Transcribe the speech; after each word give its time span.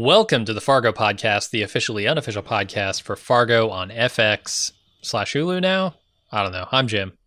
Welcome 0.00 0.44
to 0.44 0.52
the 0.52 0.60
Fargo 0.60 0.92
podcast, 0.92 1.50
the 1.50 1.62
officially 1.62 2.06
unofficial 2.06 2.44
podcast 2.44 3.02
for 3.02 3.16
Fargo 3.16 3.68
on 3.70 3.90
FX 3.90 4.70
slash 5.02 5.34
Hulu 5.34 5.60
now. 5.60 5.96
I 6.30 6.44
don't 6.44 6.52
know. 6.52 6.68
I'm 6.70 6.86
Jim. 6.86 7.18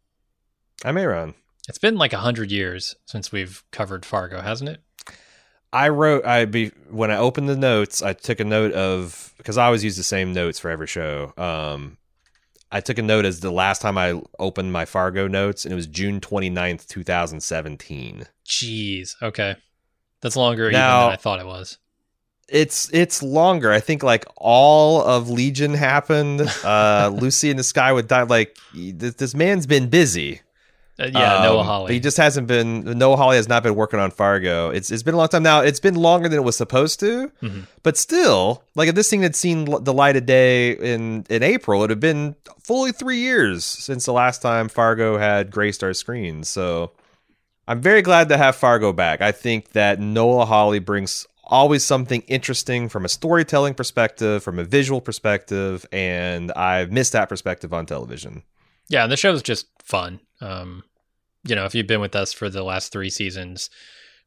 I'm 0.86 0.96
Aaron. 0.96 1.34
It's 1.68 1.80
been 1.80 1.98
like 1.98 2.14
a 2.14 2.20
hundred 2.20 2.50
years 2.50 2.96
since 3.06 3.30
we've 3.30 3.62
covered 3.72 4.06
Fargo, 4.06 4.40
hasn't 4.40 4.70
it? 4.70 4.80
I 5.74 5.90
wrote 5.90 6.26
I 6.26 6.46
be 6.46 6.72
when 6.90 7.12
I 7.12 7.18
opened 7.18 7.50
the 7.50 7.58
notes, 7.58 8.02
I 8.02 8.14
took 8.14 8.40
a 8.40 8.46
note 8.46 8.72
of 8.72 9.34
because 9.36 9.58
I 9.58 9.66
always 9.66 9.84
use 9.84 9.98
the 9.98 10.04
same 10.04 10.32
notes 10.32 10.58
for 10.58 10.72
every 10.72 10.88
show. 10.88 11.34
Um 11.36 11.98
I 12.72 12.80
took 12.80 12.98
a 12.98 13.04
note 13.04 13.26
as 13.26 13.42
the 13.42 13.52
last 13.52 13.82
time 13.82 13.98
I 13.98 14.22
opened 14.40 14.72
my 14.72 14.86
Fargo 14.86 15.28
notes 15.28 15.66
and 15.66 15.74
it 15.74 15.76
was 15.76 15.88
June 15.88 16.22
29th, 16.22 16.88
2017. 16.88 18.28
Jeez. 18.48 19.22
Okay. 19.22 19.58
That's 20.22 20.38
longer 20.38 20.70
even 20.70 20.80
than 20.80 21.12
I 21.12 21.18
thought 21.18 21.42
it 21.42 21.46
was. 21.46 21.78
It's 22.52 22.90
it's 22.94 23.24
longer. 23.24 23.72
I 23.72 23.80
think 23.80 24.04
like 24.04 24.26
all 24.38 25.02
of 25.04 25.30
Legion 25.30 25.74
happened. 25.74 26.42
Uh 26.64 27.10
Lucy 27.14 27.50
in 27.50 27.58
the 27.58 27.64
Sky 27.64 27.92
would 27.94 28.08
die 28.08 28.24
like 28.24 28.56
this, 28.74 29.16
this 29.16 29.34
man's 29.34 29.66
been 29.66 29.90
busy. 29.90 30.42
Uh, 31.00 31.06
yeah, 31.06 31.42
Noah 31.44 31.62
Um, 31.62 31.66
Hawley. 31.66 31.88
But 31.88 31.94
he 31.94 32.00
just 32.02 32.18
hasn't 32.18 32.46
been. 32.48 32.84
Noah 32.84 33.16
Hawley 33.18 33.38
has 33.38 33.48
not 33.48 33.64
been 33.64 33.74
working 33.76 34.00
on 34.00 34.12
Fargo. 34.12 34.70
It's 34.70 34.92
it's 34.92 35.02
been 35.02 35.16
a 35.16 35.18
long 35.18 35.30
time 35.30 35.42
now. 35.44 35.62
It's 35.62 35.80
been 35.80 35.96
longer 35.96 36.28
than 36.30 36.38
it 36.38 36.44
was 36.44 36.58
supposed 36.58 37.00
to, 37.00 37.32
Mhm. 37.42 37.66
but 37.82 37.98
still, 37.98 38.64
like 38.76 38.90
if 38.90 38.94
this 38.96 39.10
thing 39.10 39.22
had 39.24 39.36
seen 39.36 39.66
the 39.66 39.94
light 39.94 40.16
of 40.18 40.26
day 40.28 40.72
in 40.74 41.26
in 41.30 41.42
April, 41.42 41.80
it'd 41.82 41.90
have 41.92 42.00
been 42.02 42.36
fully 42.62 42.92
three 42.92 43.18
years 43.20 43.64
since 43.66 44.06
the 44.06 44.14
last 44.14 44.42
time 44.44 44.68
Fargo 44.70 45.18
had 45.18 45.50
graced 45.50 45.84
our 45.84 45.94
screens. 45.94 46.50
So 46.50 46.92
I'm 47.68 47.82
very 47.82 48.02
glad 48.04 48.30
to 48.30 48.38
have 48.38 48.56
Fargo 48.56 48.92
back. 48.94 49.22
I 49.22 49.32
think 49.32 49.72
that 49.72 50.00
Noah 50.00 50.46
Hawley 50.46 50.80
brings 50.80 51.26
always 51.52 51.84
something 51.84 52.22
interesting 52.22 52.90
from 52.90 53.06
a 53.06 53.10
storytelling 53.10 53.74
perspective, 53.74 54.42
from 54.42 54.58
a 54.58 54.64
visual 54.64 55.02
perspective, 55.02 55.86
and 55.92 56.52
I've 56.54 56.92
missed 56.92 57.12
that 57.12 57.30
perspective 57.30 57.74
on 57.74 57.86
television. 57.86 58.44
Yeah, 58.88 59.04
and 59.04 59.12
the 59.12 59.18
show 59.18 59.34
is 59.34 59.44
just 59.44 59.68
fun. 59.84 60.22
Um, 60.40 60.84
you 61.44 61.56
know, 61.56 61.66
if 61.66 61.76
you've 61.76 61.88
been 61.88 62.02
with 62.02 62.16
us 62.16 62.34
for 62.34 62.50
the 62.50 62.64
last 62.64 62.92
three 62.92 63.10
seasons, 63.10 63.70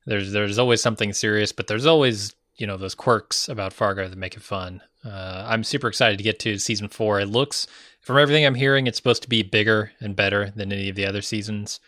there's 0.07 0.33
there's 0.33 0.59
always 0.59 0.83
something 0.83 1.13
serious, 1.13 1.51
but 1.51 1.67
there's 1.67 1.87
always 1.87 2.35
you 2.57 2.67
know 2.67 2.77
those 2.77 2.95
quirks 2.95 3.49
about 3.49 3.73
Fargo 3.73 4.09
that 4.09 4.19
make 4.19 4.37
it 4.37 4.43
fun. 4.43 4.83
Uh, 5.05 5.45
I'm 5.47 5.65
super 5.65 5.89
excited 5.89 6.19
to 6.19 6.25
get 6.25 6.39
to 6.41 6.59
season 6.59 6.89
four. 6.89 7.21
It 7.21 7.27
looks, 7.27 7.67
from 8.01 8.19
everything 8.19 8.47
I'm 8.47 8.55
hearing, 8.55 8.87
it's 8.87 8.97
supposed 8.97 9.23
to 9.23 9.29
be 9.29 9.43
bigger 9.43 9.93
and 10.01 10.17
better 10.17 10.51
than 10.57 10.73
any 10.73 10.89
of 10.89 10.97
the 10.97 11.07
other 11.07 11.21
seasons. 11.21 11.79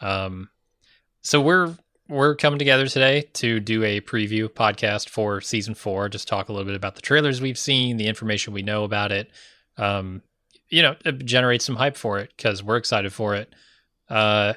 Um, 0.00 0.48
so 1.22 1.40
we're 1.40 1.76
we're 2.08 2.34
coming 2.34 2.58
together 2.58 2.86
today 2.86 3.28
to 3.34 3.60
do 3.60 3.84
a 3.84 4.00
preview 4.00 4.48
podcast 4.48 5.08
for 5.08 5.40
season 5.40 5.74
four. 5.74 6.08
Just 6.08 6.28
talk 6.28 6.48
a 6.48 6.52
little 6.52 6.66
bit 6.66 6.74
about 6.74 6.94
the 6.94 7.00
trailers 7.00 7.40
we've 7.40 7.58
seen, 7.58 7.96
the 7.96 8.06
information 8.06 8.52
we 8.52 8.62
know 8.62 8.84
about 8.84 9.12
it. 9.12 9.30
Um, 9.76 10.22
you 10.68 10.82
know, 10.82 10.94
generate 11.24 11.62
some 11.62 11.76
hype 11.76 11.96
for 11.96 12.18
it 12.18 12.32
because 12.36 12.62
we're 12.62 12.76
excited 12.76 13.12
for 13.12 13.34
it. 13.34 13.54
Uh, 14.08 14.54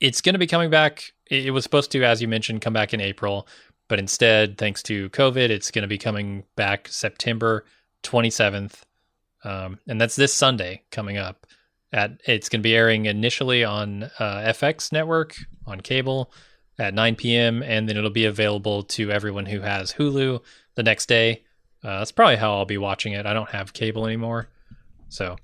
it's 0.00 0.20
going 0.20 0.34
to 0.34 0.38
be 0.38 0.46
coming 0.46 0.70
back. 0.70 1.12
It 1.26 1.52
was 1.52 1.64
supposed 1.64 1.90
to, 1.92 2.04
as 2.04 2.20
you 2.20 2.28
mentioned, 2.28 2.60
come 2.60 2.72
back 2.72 2.92
in 2.92 3.00
April, 3.00 3.46
but 3.88 3.98
instead, 3.98 4.58
thanks 4.58 4.82
to 4.84 5.08
COVID, 5.10 5.48
it's 5.48 5.70
going 5.70 5.82
to 5.82 5.88
be 5.88 5.98
coming 5.98 6.44
back 6.56 6.88
September 6.88 7.64
27th. 8.02 8.82
Um, 9.44 9.78
and 9.88 10.00
that's 10.00 10.16
this 10.16 10.34
Sunday 10.34 10.82
coming 10.90 11.18
up. 11.18 11.46
At 11.94 12.22
it's 12.26 12.48
going 12.48 12.60
to 12.60 12.62
be 12.62 12.74
airing 12.74 13.04
initially 13.04 13.64
on 13.64 14.04
uh, 14.18 14.44
FX 14.46 14.92
network 14.92 15.36
on 15.66 15.82
cable 15.82 16.32
at 16.82 16.94
9 16.94 17.14
p.m. 17.16 17.62
and 17.62 17.88
then 17.88 17.96
it'll 17.96 18.10
be 18.10 18.24
available 18.26 18.82
to 18.82 19.10
everyone 19.10 19.46
who 19.46 19.60
has 19.60 19.92
Hulu 19.94 20.40
the 20.74 20.82
next 20.82 21.06
day. 21.06 21.42
Uh, 21.84 21.98
that's 21.98 22.12
probably 22.12 22.36
how 22.36 22.52
I'll 22.54 22.64
be 22.64 22.78
watching 22.78 23.12
it. 23.12 23.24
I 23.26 23.32
don't 23.32 23.48
have 23.50 23.72
cable 23.72 24.06
anymore, 24.06 24.48
so 25.08 25.36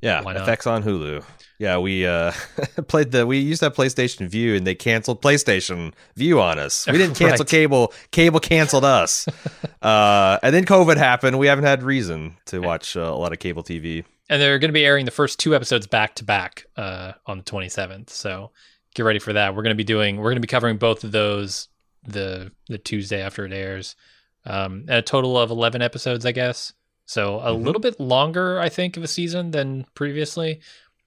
Yeah, 0.00 0.22
FX 0.22 0.66
on 0.70 0.82
Hulu. 0.82 1.24
Yeah, 1.58 1.78
we 1.78 2.06
uh 2.06 2.32
played 2.88 3.12
the 3.12 3.24
we 3.26 3.38
used 3.38 3.60
to 3.60 3.66
have 3.66 3.74
PlayStation 3.74 4.26
Vue 4.28 4.56
and 4.56 4.66
they 4.66 4.74
canceled 4.74 5.22
PlayStation 5.22 5.92
Vue 6.16 6.40
on 6.40 6.58
us. 6.58 6.86
We 6.88 6.98
didn't 6.98 7.14
cancel 7.22 7.44
Right. 7.44 7.48
cable, 7.50 7.92
cable 8.10 8.40
canceled 8.40 8.84
us. 8.84 9.28
uh 9.82 10.38
and 10.42 10.54
then 10.54 10.64
COVID 10.64 10.96
happened. 10.96 11.38
We 11.38 11.46
haven't 11.46 11.64
had 11.64 11.82
reason 11.82 12.36
to 12.46 12.60
watch 12.60 12.96
uh, 12.96 13.00
a 13.00 13.14
lot 13.16 13.32
of 13.32 13.38
cable 13.38 13.62
TV. 13.62 14.04
and 14.28 14.40
they're 14.42 14.58
going 14.58 14.70
to 14.70 14.72
be 14.72 14.84
airing 14.84 15.04
the 15.04 15.10
first 15.12 15.38
two 15.38 15.54
episodes 15.54 15.86
back 15.86 16.14
to 16.16 16.24
back 16.24 16.66
uh, 16.76 17.12
on 17.26 17.38
the 17.38 17.44
27th. 17.44 18.10
So 18.10 18.50
get 18.94 19.04
ready 19.04 19.18
for 19.18 19.32
that. 19.34 19.54
We're 19.54 19.62
going 19.62 19.74
to 19.76 19.76
be 19.76 19.84
doing 19.84 20.16
we're 20.16 20.24
going 20.30 20.36
to 20.36 20.40
be 20.40 20.46
covering 20.46 20.76
both 20.78 21.04
of 21.04 21.12
those 21.12 21.68
the 22.06 22.52
the 22.68 22.78
Tuesday 22.78 23.20
after 23.22 23.44
it 23.44 23.52
airs. 23.52 23.96
Um, 24.44 24.80
and 24.88 24.90
a 24.98 25.02
total 25.02 25.38
of 25.38 25.50
11 25.52 25.82
episodes, 25.82 26.26
I 26.26 26.32
guess. 26.32 26.72
So 27.06 27.38
a 27.38 27.52
Mhm. 27.52 27.64
little 27.64 27.80
bit 27.80 28.00
longer, 28.00 28.58
I 28.58 28.68
think, 28.68 28.96
of 28.96 29.04
a 29.04 29.08
season 29.08 29.52
than 29.52 29.86
previously, 29.94 30.60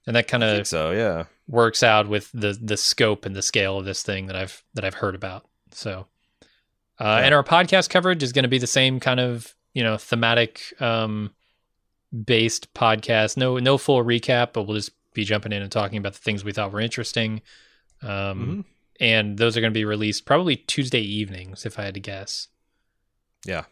and 0.06 0.16
that 0.16 0.26
kind 0.26 0.42
of 0.42 0.66
so, 0.66 0.90
yeah. 0.92 1.24
works 1.48 1.82
out 1.82 2.08
with 2.08 2.30
the 2.32 2.52
the 2.60 2.76
scope 2.78 3.26
and 3.26 3.36
the 3.36 3.42
scale 3.42 3.78
of 3.78 3.84
this 3.84 4.02
thing 4.02 4.26
that 4.26 4.36
I've 4.36 4.62
that 4.74 4.84
I've 4.84 4.94
heard 4.94 5.14
about. 5.14 5.44
So, 5.72 6.06
uh, 6.98 7.04
Yeah. 7.04 7.18
and 7.18 7.34
our 7.34 7.44
podcast 7.44 7.90
coverage 7.90 8.22
is 8.22 8.32
going 8.32 8.44
to 8.44 8.48
be 8.48 8.58
the 8.58 8.66
same 8.66 9.00
kind 9.00 9.20
of 9.20 9.54
you 9.74 9.82
know 9.82 9.98
thematic 9.98 10.62
um, 10.80 11.34
based 12.24 12.72
podcast. 12.74 13.36
No 13.36 13.58
no 13.58 13.76
full 13.78 14.02
recap, 14.02 14.52
but 14.54 14.62
we'll 14.62 14.76
just 14.76 14.92
be 15.12 15.24
jumping 15.24 15.52
in 15.52 15.62
and 15.62 15.72
talking 15.72 15.98
about 15.98 16.12
the 16.14 16.18
things 16.20 16.44
we 16.44 16.52
thought 16.52 16.72
were 16.72 16.80
interesting. 16.80 17.42
Um, 18.02 18.08
Mhm. 18.08 18.64
And 18.98 19.36
those 19.36 19.56
are 19.56 19.60
going 19.60 19.72
to 19.72 19.78
be 19.78 19.84
released 19.84 20.24
probably 20.24 20.56
Tuesday 20.56 21.00
evenings, 21.00 21.66
if 21.66 21.78
I 21.78 21.82
had 21.82 21.94
to 21.94 22.00
guess. 22.00 22.48
Yeah. 23.44 23.64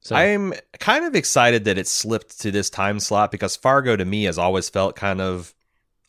So 0.00 0.16
I'm 0.16 0.54
kind 0.80 1.04
of 1.04 1.14
excited 1.14 1.64
that 1.66 1.78
it 1.78 1.86
slipped 1.86 2.40
to 2.40 2.50
this 2.50 2.70
time 2.70 2.98
slot 2.98 3.30
because 3.30 3.54
Fargo 3.54 3.96
to 3.96 4.04
me 4.04 4.24
has 4.24 4.38
always 4.38 4.68
felt 4.68 4.96
kind 4.96 5.20
of 5.20 5.54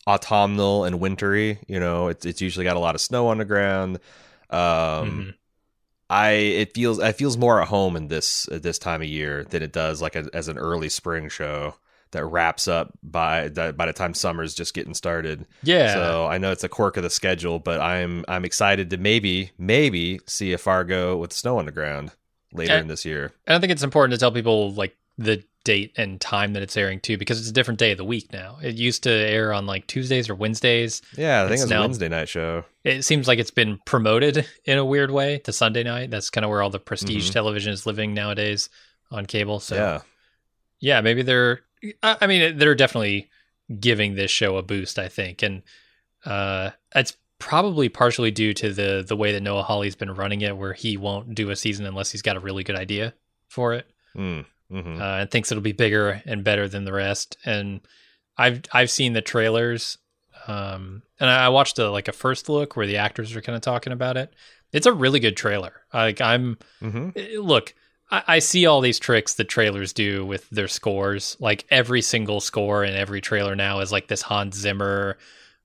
autumnal 0.07 0.85
and 0.85 0.99
wintry. 0.99 1.59
You 1.67 1.79
know, 1.79 2.07
it's 2.07 2.25
it's 2.25 2.41
usually 2.41 2.63
got 2.63 2.77
a 2.77 2.79
lot 2.79 2.95
of 2.95 3.01
snow 3.01 3.27
on 3.27 3.37
the 3.37 3.45
ground. 3.45 3.99
Um, 4.49 4.59
mhm. 4.59 5.33
I 6.09 6.31
it 6.31 6.73
feels 6.73 6.99
it 6.99 7.15
feels 7.15 7.37
more 7.37 7.61
at 7.61 7.67
home 7.67 7.95
in 7.95 8.07
this 8.07 8.47
at 8.49 8.63
this 8.63 8.79
time 8.79 9.01
of 9.01 9.07
year 9.07 9.43
than 9.43 9.61
it 9.61 9.71
does 9.73 10.01
like 10.01 10.15
a, 10.15 10.27
as 10.33 10.47
an 10.47 10.57
early 10.57 10.89
spring 10.89 11.29
show 11.29 11.75
that 12.11 12.25
wraps 12.25 12.67
up 12.67 12.91
by 13.03 13.47
that 13.49 13.77
by 13.77 13.85
the 13.85 13.93
time 13.93 14.13
summer's 14.13 14.53
just 14.53 14.73
getting 14.73 14.93
started. 14.93 15.45
yeah. 15.63 15.93
So 15.93 16.25
I 16.27 16.37
know 16.37 16.51
it's 16.51 16.63
a 16.63 16.69
quirk 16.69 16.97
of 16.97 17.03
the 17.03 17.09
schedule, 17.09 17.59
but 17.59 17.79
I'm 17.81 18.25
I'm 18.27 18.45
excited 18.45 18.89
to 18.91 18.97
maybe 18.97 19.51
maybe 19.57 20.19
see 20.25 20.53
a 20.53 20.57
Fargo 20.57 21.17
with 21.17 21.31
snow 21.33 21.57
on 21.57 21.65
the 21.65 21.71
ground 21.71 22.11
later 22.53 22.73
Eh. 22.73 22.79
in 22.79 22.87
this 22.87 23.05
year. 23.05 23.31
And 23.47 23.55
I 23.55 23.59
think 23.59 23.71
it's 23.71 23.83
important 23.83 24.13
to 24.13 24.17
tell 24.19 24.31
people 24.31 24.73
like 24.73 24.95
the 25.17 25.43
date 25.63 25.93
and 25.95 26.19
time 26.19 26.53
that 26.53 26.63
it's 26.63 26.75
airing 26.75 26.99
too, 26.99 27.17
because 27.19 27.39
it's 27.39 27.47
a 27.49 27.53
different 27.53 27.79
day 27.79 27.91
of 27.91 27.97
the 27.97 28.03
week 28.03 28.33
now. 28.33 28.57
It 28.63 28.75
used 28.75 29.03
to 29.03 29.11
air 29.11 29.53
on 29.53 29.67
like 29.67 29.85
Tuesdays 29.85 30.27
or 30.27 30.33
Wednesdays. 30.35 31.03
Yeah, 31.15 31.41
I 31.41 31.43
think 31.43 31.53
It's 31.53 31.63
it's 31.63 31.71
a 31.71 31.79
Wednesday 31.79 32.09
night 32.09 32.29
show. 32.29 32.65
It 32.83 33.03
seems 33.03 33.27
like 33.27 33.37
it's 33.37 33.51
been 33.51 33.79
promoted 33.85 34.45
in 34.65 34.77
a 34.79 34.83
weird 34.85 35.11
way 35.11 35.37
to 35.39 35.53
Sunday 35.53 35.83
night. 35.83 36.09
That's 36.09 36.29
kind 36.31 36.43
of 36.43 36.49
where 36.49 36.61
all 36.63 36.71
the 36.71 36.79
prestige 36.79 37.29
Mhm. 37.29 37.33
television 37.33 37.71
is 37.73 37.85
living 37.85 38.13
nowadays 38.15 38.69
on 39.11 39.27
cable. 39.27 39.59
So 39.59 39.75
yeah. 39.75 40.01
yeah, 40.79 41.01
maybe 41.01 41.21
they're. 41.21 41.61
I 42.03 42.17
I 42.21 42.27
mean, 42.27 42.57
they're 42.57 42.75
definitely 42.75 43.29
giving 43.79 44.15
this 44.15 44.31
show 44.31 44.57
a 44.57 44.63
boost. 44.63 44.99
I 44.99 45.07
think, 45.07 45.41
and 45.43 45.61
uh, 46.25 46.71
it's 46.95 47.15
probably 47.39 47.89
partially 47.89 48.31
due 48.31 48.53
to 48.53 48.71
the 48.73 49.03
the 49.07 49.15
way 49.15 49.31
that 49.33 49.41
Noah 49.41 49.63
Hawley's 49.63 49.95
been 49.95 50.13
running 50.13 50.41
it, 50.41 50.57
where 50.57 50.73
he 50.73 50.97
won't 50.97 51.33
do 51.35 51.49
a 51.49 51.55
season 51.55 51.85
unless 51.85 52.11
he's 52.11 52.21
got 52.21 52.35
a 52.37 52.39
really 52.39 52.63
good 52.63 52.75
idea 52.75 53.13
for 53.47 53.73
it, 53.73 53.87
Mm, 54.15 54.45
mhm. 54.71 54.99
uh, 55.01 55.21
and 55.21 55.31
thinks 55.31 55.51
it'll 55.51 55.61
be 55.61 55.71
bigger 55.71 56.21
and 56.25 56.43
better 56.43 56.67
than 56.67 56.85
the 56.85 56.93
rest. 56.93 57.37
And 57.45 57.81
I've 58.37 58.61
I've 58.71 58.89
seen 58.91 59.13
the 59.13 59.21
trailers, 59.21 59.97
um, 60.47 61.01
and 61.19 61.29
I 61.29 61.45
I 61.45 61.49
watched 61.49 61.79
a 61.79 61.89
like 61.89 62.07
a 62.07 62.11
first 62.13 62.47
look 62.49 62.75
where 62.75 62.87
the 62.87 62.97
actors 62.97 63.35
are 63.35 63.41
kind 63.41 63.55
of 63.55 63.61
talking 63.61 63.93
about 63.93 64.17
it. 64.17 64.33
It's 64.71 64.85
a 64.87 64.93
really 64.93 65.19
good 65.19 65.35
trailer. 65.35 65.73
Like 65.93 66.21
I'm 66.21 66.57
Mhm. 66.81 67.17
Eh, 67.17 67.39
look 67.39 67.73
I, 68.11 68.23
I 68.27 68.39
see 68.39 68.65
all 68.65 68.81
these 68.81 68.99
tricks 68.99 69.35
that 69.35 69.45
trailers 69.45 69.93
do 69.93 70.25
with 70.25 70.49
their 70.49 70.67
scores. 70.67 71.37
Like 71.39 71.65
every 71.69 72.01
single 72.01 72.41
score 72.41 72.83
in 72.83 72.93
every 72.93 73.21
trailer 73.21 73.55
now 73.55 73.79
is 73.79 73.91
like 73.91 74.07
this 74.07 74.21
hans 74.21 74.55
zimmer 74.55 75.17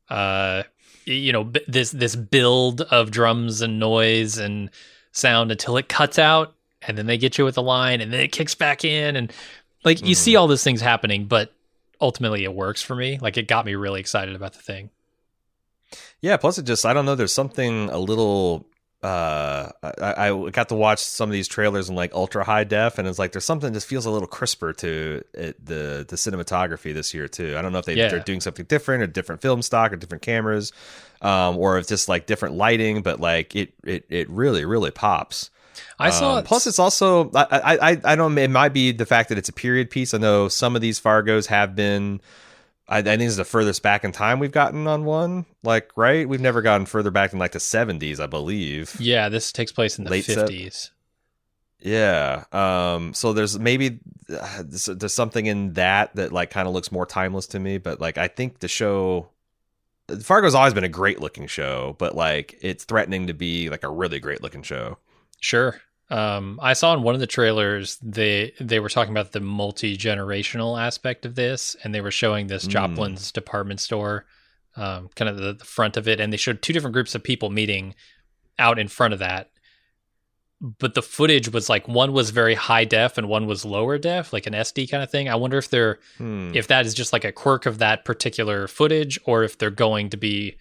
uh 0.09 0.63
you 1.05 1.33
know 1.33 1.43
b- 1.43 1.65
this 1.67 1.91
this 1.91 2.15
build 2.15 2.83
of 2.83 3.11
drums 3.11 3.61
and 3.61 3.81
noise 3.81 4.39
and 4.39 4.71
sound 5.11 5.51
until 5.51 5.77
it 5.77 5.89
cuts 5.89 6.17
out 6.17 6.55
and 6.83 6.97
then 6.97 7.07
they 7.07 7.19
get 7.19 7.37
you 7.39 7.45
with 7.45 7.59
a 7.59 7.61
line 7.61 8.01
and 8.01 8.13
then 8.13 8.21
it 8.21 8.31
kicks 8.31 8.55
back 8.55 8.85
in 8.85 9.17
and 9.17 9.33
like 9.85 10.05
you 10.07 10.15
see 10.15 10.37
all 10.37 10.47
these 10.47 10.63
things 10.63 10.81
happening 10.81 11.25
but 11.25 11.53
ultimately 12.01 12.45
it 12.45 12.55
works 12.55 12.83
for 12.83 12.95
me. 12.95 13.19
Like 13.21 13.37
it 13.37 13.49
got 13.49 13.67
me 13.67 13.75
really 13.75 14.01
excited 14.01 14.35
about 14.35 14.53
the 14.53 14.61
thing. 14.61 14.91
Yeah, 16.21 16.37
plus 16.37 16.59
it 16.59 16.65
just 16.65 16.85
I 16.85 16.93
don't 16.93 17.07
know, 17.07 17.15
there's 17.15 17.35
something 17.35 17.89
a 17.91 17.99
little 17.99 18.67
uh 19.03 19.71
I, 19.83 20.31
I 20.31 20.51
got 20.51 20.71
to 20.71 20.75
watch 20.75 21.01
some 21.01 21.29
of 21.29 21.33
these 21.33 21.47
trailers 21.49 21.91
in 21.91 21.95
like 21.95 22.15
ultra 22.15 22.45
high 22.45 22.65
def 22.65 22.99
and 22.99 23.07
it's 23.07 23.19
like 23.19 23.33
there's 23.33 23.45
something 23.45 23.71
that 23.71 23.77
just 23.77 23.87
feels 23.87 24.07
a 24.07 24.11
little 24.11 24.27
crisper 24.27 24.73
to 24.73 25.23
it, 25.35 25.65
the 25.65 26.07
the 26.09 26.17
cinematography 26.17 26.95
this 26.95 27.13
year 27.13 27.29
too 27.29 27.57
i 27.59 27.63
don't 27.63 27.73
know 27.73 27.79
if 27.79 27.85
they, 27.85 27.95
Yeah. 27.95 28.09
they're 28.09 28.21
doing 28.21 28.41
something 28.41 28.65
different 28.65 29.03
or 29.03 29.07
different 29.07 29.43
film 29.43 29.61
stock 29.61 29.93
or 29.93 29.97
different 29.97 30.23
cameras 30.23 30.73
um 31.21 31.59
or 31.59 31.79
if 31.79 31.87
just 31.87 32.09
like 32.09 32.27
different 32.27 32.55
lighting 32.55 33.03
but 33.03 33.21
like 33.21 33.55
it 33.55 33.75
it 33.85 34.07
it 34.09 34.31
really 34.31 34.65
really 34.65 34.91
pops 34.91 35.51
I 35.99 36.09
saw. 36.09 36.37
Um, 36.39 36.45
plus, 36.45 36.67
it's 36.67 36.79
also 36.79 37.31
I, 37.35 37.45
I 37.51 37.91
I 37.91 38.01
I 38.05 38.17
don't. 38.17 38.37
It 38.39 38.49
might 38.49 38.71
be 38.73 38.93
the 38.93 39.05
fact 39.05 39.29
that 39.29 39.37
it's 39.37 39.51
a 39.51 39.53
period 39.53 39.91
piece. 39.91 40.15
I 40.15 40.19
know 40.19 40.49
some 40.49 40.75
of 40.75 40.81
these 40.81 40.99
Fargos 40.99 41.47
have 41.49 41.77
been. 41.77 42.23
I, 42.89 42.99
I 42.99 43.03
think 43.03 43.21
this 43.21 43.31
is 43.31 43.37
the 43.37 43.45
furthest 43.45 43.83
back 43.83 44.05
in 44.05 44.13
time 44.13 44.39
we've 44.39 44.53
gotten 44.53 44.87
on 44.87 45.05
one. 45.05 45.47
Like, 45.63 45.91
right? 45.97 46.29
We've 46.29 46.41
never 46.41 46.63
gotten 46.63 46.87
further 46.87 47.11
back 47.11 47.31
than 47.31 47.41
like 47.41 47.53
the 47.53 47.61
seventies, 47.61 48.21
I 48.21 48.27
believe. 48.27 48.97
yeah, 49.01 49.29
this 49.29 49.53
takes 49.53 49.73
place 49.73 49.99
in 49.99 50.05
the 50.05 50.23
fifties. 50.23 50.91
Yeah. 51.81 52.45
Um. 52.53 53.15
So 53.15 53.33
there's 53.33 53.59
maybe 53.59 54.01
uh, 54.29 54.63
there's, 54.65 54.87
there's 54.87 55.15
something 55.15 55.47
in 55.47 55.75
that 55.75 56.15
that 56.17 56.33
like 56.33 56.51
kind 56.51 56.67
of 56.67 56.75
looks 56.75 56.91
more 56.91 57.07
timeless 57.07 57.47
to 57.49 57.59
me. 57.59 57.79
But 57.79 58.01
like, 58.01 58.19
I 58.19 58.29
think 58.29 58.61
the 58.61 58.69
show 58.69 59.29
Fargo's 60.23 60.55
always 60.55 60.75
been 60.75 60.85
a 60.85 60.89
great 60.89 61.21
looking 61.21 61.47
show, 61.47 61.97
but 61.99 62.15
like 62.15 62.59
it's 62.61 62.85
threatening 62.85 63.27
to 63.27 63.35
be 63.35 63.69
like 63.71 63.83
a 63.83 63.91
really 63.91 64.21
great 64.21 64.43
looking 64.43 64.63
show. 64.63 64.99
Sure. 65.41 65.81
Um, 66.09 66.61
I 66.63 66.75
saw 66.75 66.95
in 66.95 67.03
one 67.03 67.15
of 67.15 67.21
the 67.21 67.27
trailers 67.27 67.97
they 68.01 68.53
they 68.61 68.79
were 68.79 68.89
talking 68.89 69.13
about 69.13 69.33
the 69.33 69.41
multi 69.41 69.97
generational 69.97 70.81
aspect 70.81 71.27
of 71.27 71.35
this, 71.35 71.77
and 71.83 71.95
they 71.95 72.01
were 72.01 72.13
showing 72.13 72.47
this 72.47 72.67
Mm. 72.67 72.71
Joplin's 72.71 73.33
department 73.33 73.81
store, 73.81 74.25
um, 74.77 75.09
kind 75.17 75.29
of 75.29 75.37
the, 75.37 75.53
the 75.55 75.65
front 75.65 75.97
of 75.97 76.07
it, 76.07 76.21
and 76.21 76.33
they 76.33 76.37
showed 76.37 76.63
two 76.63 76.73
different 76.73 76.95
groups 76.95 77.15
of 77.15 77.25
people 77.25 77.51
meeting 77.51 77.95
out 78.59 78.79
in 78.79 78.87
front 78.89 79.15
of 79.15 79.19
that. 79.21 79.51
But 80.61 80.95
the 80.95 81.03
footage 81.03 81.51
was 81.53 81.69
like 81.69 81.87
one 81.87 82.13
was 82.13 82.31
very 82.31 82.55
high 82.55 82.85
def 82.85 83.19
and 83.19 83.29
one 83.29 83.47
was 83.47 83.65
lower 83.65 83.99
def, 83.99 84.33
like 84.33 84.47
an 84.47 84.55
SD 84.55 84.89
kind 84.91 85.03
of 85.03 85.11
thing. 85.11 85.29
I 85.29 85.35
wonder 85.35 85.59
if 85.59 85.69
they're 85.69 85.99
Hmm. 86.19 86.53
if 86.55 86.69
that 86.69 86.87
is 86.87 86.95
just 86.95 87.13
like 87.13 87.25
a 87.25 87.33
quirk 87.33 87.67
of 87.67 87.79
that 87.79 88.05
particular 88.05 88.67
footage 88.69 89.19
or 89.25 89.43
if 89.43 89.59
they're 89.59 89.71
going 89.71 90.09
to 90.11 90.17
be 90.17 90.57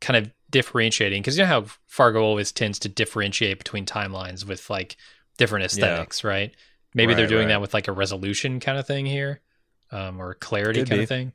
kind 0.00 0.16
of 0.24 0.30
differentiating 0.50 1.22
because 1.22 1.36
you 1.36 1.42
know 1.44 1.48
how 1.48 1.64
Fargo 1.86 2.22
always 2.22 2.52
tends 2.52 2.78
to 2.80 2.88
differentiate 2.88 3.58
between 3.58 3.86
timelines 3.86 4.46
with 4.46 4.68
like 4.70 4.96
different 5.38 5.64
aesthetics, 5.64 6.24
right? 6.24 6.52
Maybe 6.94 7.14
they're 7.14 7.26
doing 7.26 7.46
right. 7.46 7.54
that 7.54 7.60
with 7.60 7.72
like 7.74 7.88
a 7.88 7.92
resolution 7.92 8.58
kind 8.60 8.76
of 8.78 8.86
thing 8.86 9.06
here, 9.06 9.40
um, 9.92 10.20
or 10.20 10.34
clarity 10.34 10.80
Could 10.80 10.88
kind 10.88 10.98
be. 10.98 11.02
of 11.04 11.08
thing. 11.08 11.32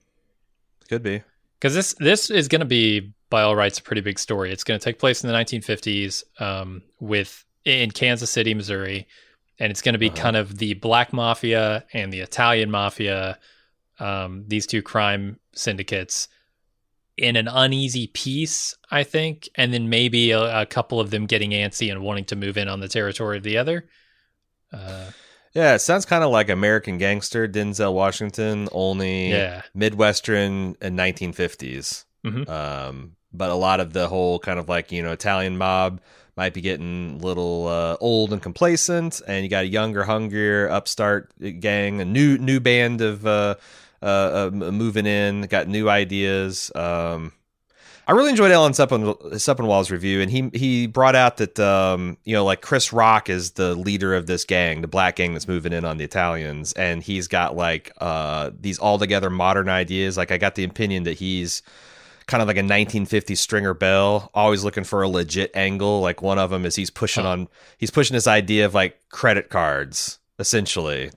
Could 0.89 1.03
be. 1.03 1.21
Because 1.59 1.73
this 1.73 1.93
this 1.99 2.29
is 2.29 2.47
going 2.47 2.59
to 2.59 2.65
be 2.65 3.13
by 3.29 3.41
all 3.41 3.55
rights 3.55 3.79
a 3.79 3.81
pretty 3.83 4.01
big 4.01 4.19
story. 4.19 4.51
It's 4.51 4.63
going 4.63 4.79
to 4.79 4.83
take 4.83 4.99
place 4.99 5.23
in 5.23 5.27
the 5.29 5.33
1950s 5.35 6.23
um, 6.41 6.81
with 6.99 7.43
in 7.63 7.89
Kansas 7.91 8.29
City, 8.29 8.53
Missouri, 8.53 9.07
and 9.59 9.71
it's 9.71 9.81
going 9.81 9.93
to 9.93 9.99
be 9.99 10.09
Uh-huh. 10.09 10.21
kind 10.21 10.35
of 10.35 10.57
the 10.57 10.73
black 10.75 11.11
mafia 11.13 11.85
and 11.93 12.11
the 12.13 12.19
Italian 12.19 12.69
mafia, 12.69 13.39
um, 13.99 14.43
these 14.47 14.67
two 14.67 14.81
crime 14.83 15.39
syndicates, 15.55 16.27
in 17.17 17.35
an 17.35 17.47
uneasy 17.47 18.07
peace, 18.07 18.75
I 18.91 19.03
think, 19.03 19.49
and 19.55 19.73
then 19.73 19.89
maybe 19.89 20.31
a, 20.31 20.61
a 20.61 20.65
couple 20.65 20.99
of 20.99 21.11
them 21.11 21.25
getting 21.25 21.51
antsy 21.51 21.91
and 21.91 22.01
wanting 22.01 22.25
to 22.25 22.35
move 22.35 22.57
in 22.57 22.67
on 22.67 22.79
the 22.79 22.87
territory 22.87 23.37
of 23.37 23.43
the 23.43 23.57
other. 23.57 23.85
Uh, 24.73 25.11
Yeah, 25.53 25.75
it 25.75 25.79
sounds 25.79 26.05
kind 26.05 26.23
of 26.23 26.31
like 26.31 26.49
American 26.49 26.97
Gangster, 26.97 27.47
Denzel 27.47 27.93
Washington, 27.93 28.67
only 28.73 29.31
yeah, 29.31 29.61
Midwestern 29.73 30.75
and 30.81 30.97
1950s. 30.97 32.03
Mhm. 32.25 32.49
Um, 32.49 33.15
but 33.31 33.49
a 33.49 33.55
lot 33.55 33.79
of 33.79 33.93
the 33.93 34.07
whole 34.07 34.39
kind 34.39 34.59
of 34.59 34.67
like 34.67 34.91
you 34.91 35.01
know 35.01 35.11
Italian 35.13 35.57
mob 35.57 36.01
might 36.35 36.53
be 36.53 36.59
getting 36.59 37.19
a 37.21 37.25
little 37.25 37.67
uh, 37.67 37.95
old 38.01 38.33
and 38.33 38.41
complacent, 38.41 39.21
and 39.25 39.43
you 39.43 39.49
got 39.49 39.63
a 39.63 39.67
younger, 39.67 40.03
hungrier 40.03 40.69
upstart 40.69 41.31
gang, 41.61 42.01
a 42.01 42.05
new 42.05 42.37
new 42.37 42.59
band 42.59 42.99
of 42.99 43.25
uh, 43.25 43.55
uh, 44.05 44.51
uh, 44.53 44.71
moving 44.71 45.07
in, 45.07 45.41
got 45.43 45.67
new 45.67 45.89
ideas. 45.89 46.71
Um, 46.75 47.33
I 48.07 48.11
really 48.11 48.29
enjoyed 48.29 48.51
Alan 48.51 48.73
Seppen, 48.73 49.15
Sepinwall's 49.33 49.89
review, 49.89 50.21
and 50.21 50.29
he 50.29 50.51
he 50.53 50.85
brought 50.85 51.15
out 51.15 51.37
that 51.37 51.59
um, 51.59 52.17
you 52.23 52.33
know 52.33 52.45
like 52.45 52.61
Chris 52.61 52.93
Rock 52.93 53.29
is 53.29 53.53
the 53.53 53.73
leader 53.73 54.13
of 54.13 54.27
this 54.27 54.45
gang, 54.45 54.81
the 54.81 54.87
black 54.87 55.15
gang 55.15 55.33
that's 55.33 55.47
moving 55.47 55.73
in 55.73 55.85
on 55.85 55.97
the 55.97 56.03
Italians, 56.03 56.71
and 56.73 57.01
he's 57.01 57.27
got 57.27 57.55
like 57.55 57.91
uh, 57.97 58.51
these 58.59 58.79
altogether 58.79 59.31
modern 59.31 59.69
ideas. 59.69 60.17
Like 60.17 60.31
I 60.31 60.37
got 60.37 60.53
the 60.53 60.63
opinion 60.63 61.03
that 61.03 61.17
he's 61.17 61.63
kind 62.27 62.41
of 62.41 62.47
like 62.47 62.57
a 62.57 62.61
1950s 62.61 63.37
Stringer 63.37 63.73
Bell, 63.73 64.29
always 64.35 64.63
looking 64.63 64.83
for 64.83 65.01
a 65.01 65.09
legit 65.09 65.49
angle. 65.55 66.01
Like 66.01 66.21
one 66.21 66.37
of 66.37 66.51
them 66.51 66.63
is 66.63 66.75
he's 66.75 66.91
pushing 66.91 67.25
on 67.25 67.47
he's 67.79 67.91
pushing 67.91 68.13
this 68.13 68.27
idea 68.27 68.67
of 68.67 68.75
like 68.75 68.99
credit 69.09 69.49
cards 69.49 70.19
essentially 70.37 71.09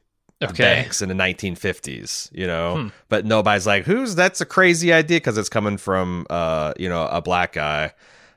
okay, 0.42 0.62
banks 0.62 1.02
in 1.02 1.08
the 1.08 1.14
1950s, 1.14 2.30
you 2.32 2.46
know. 2.46 2.82
Hmm. 2.82 2.88
But 3.08 3.24
nobody's 3.24 3.66
like, 3.66 3.84
"Who's 3.84 4.14
that's 4.14 4.40
a 4.40 4.46
crazy 4.46 4.92
idea?" 4.92 5.18
Because 5.18 5.38
it's 5.38 5.48
coming 5.48 5.76
from, 5.76 6.26
uh, 6.30 6.74
you 6.78 6.88
know, 6.88 7.06
a 7.06 7.20
black 7.20 7.52
guy. 7.54 7.92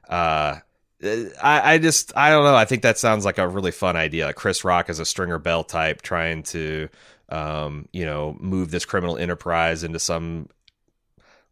Uh, 0.10 0.58
I, 1.04 1.74
I 1.74 1.78
just, 1.78 2.16
I 2.16 2.30
don't 2.30 2.44
know. 2.44 2.56
I 2.56 2.66
think 2.66 2.84
that 2.84 2.98
sounds 2.98 3.26
like 3.26 3.38
a 3.38 3.48
really 3.48 3.72
fun 3.72 3.96
idea. 3.96 4.28
Like 4.28 4.36
Chris 4.36 4.64
Rock 4.64 4.90
as 4.90 5.00
a 5.00 5.06
Stringer 5.06 5.40
Bell 5.40 5.64
type, 5.64 6.02
trying 6.02 6.44
to, 6.44 6.90
um, 7.30 7.88
you 7.92 8.06
know, 8.06 8.38
move 8.40 8.72
this 8.72 8.86
criminal 8.86 9.18
enterprise 9.18 9.84
into 9.84 10.00
some 10.00 10.48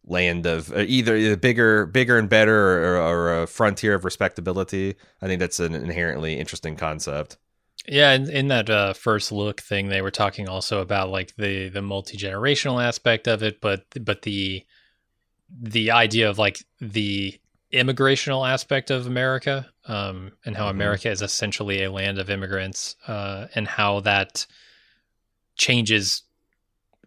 land 0.06 0.46
of 0.46 0.72
uh, 0.72 0.84
either 0.86 1.36
bigger, 1.36 1.86
bigger 1.86 2.18
and 2.18 2.28
better, 2.28 2.96
or, 2.96 3.00
or 3.00 3.42
a 3.42 3.46
frontier 3.46 3.94
of 3.94 4.04
respectability. 4.04 4.94
I 5.20 5.26
think 5.26 5.40
that's 5.40 5.60
an 5.60 5.74
inherently 5.74 6.38
interesting 6.38 6.76
concept. 6.76 7.36
Yeah, 7.86 8.12
in, 8.12 8.30
in 8.30 8.48
that 8.48 8.68
uh, 8.68 8.92
first 8.92 9.32
look 9.32 9.60
thing, 9.60 9.88
they 9.88 10.02
were 10.02 10.10
talking 10.10 10.48
also 10.48 10.80
about 10.80 11.10
like 11.10 11.34
the 11.36 11.68
the 11.68 11.82
multi 11.82 12.16
generational 12.16 12.82
aspect 12.82 13.26
of 13.26 13.42
it, 13.42 13.60
but 13.60 13.84
but 14.04 14.22
the 14.22 14.64
the 15.50 15.90
idea 15.90 16.28
of 16.28 16.38
like 16.38 16.64
the 16.80 17.38
immigrational 17.72 18.48
aspect 18.48 18.90
of 18.90 19.06
America, 19.06 19.68
um, 19.86 20.32
and 20.44 20.56
how 20.56 20.66
Mhm. 20.66 20.70
America 20.70 21.10
is 21.10 21.22
essentially 21.22 21.82
a 21.82 21.90
land 21.90 22.18
of 22.18 22.28
immigrants, 22.30 22.96
uh, 23.08 23.46
and 23.54 23.66
how 23.66 24.00
that 24.00 24.46
changes 25.56 26.22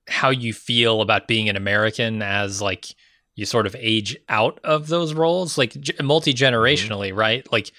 how 0.07 0.29
you 0.29 0.53
feel 0.53 1.01
about 1.01 1.27
being 1.27 1.49
an 1.49 1.55
American 1.55 2.21
as 2.21 2.61
like 2.61 2.87
you 3.35 3.45
sort 3.45 3.65
of 3.65 3.75
age 3.79 4.17
out 4.29 4.59
of 4.63 4.87
those 4.87 5.13
roles, 5.13 5.57
like 5.57 5.75
multi 6.01 6.33
generationally, 6.33 7.15
right? 7.15 7.49
Like 7.51 7.71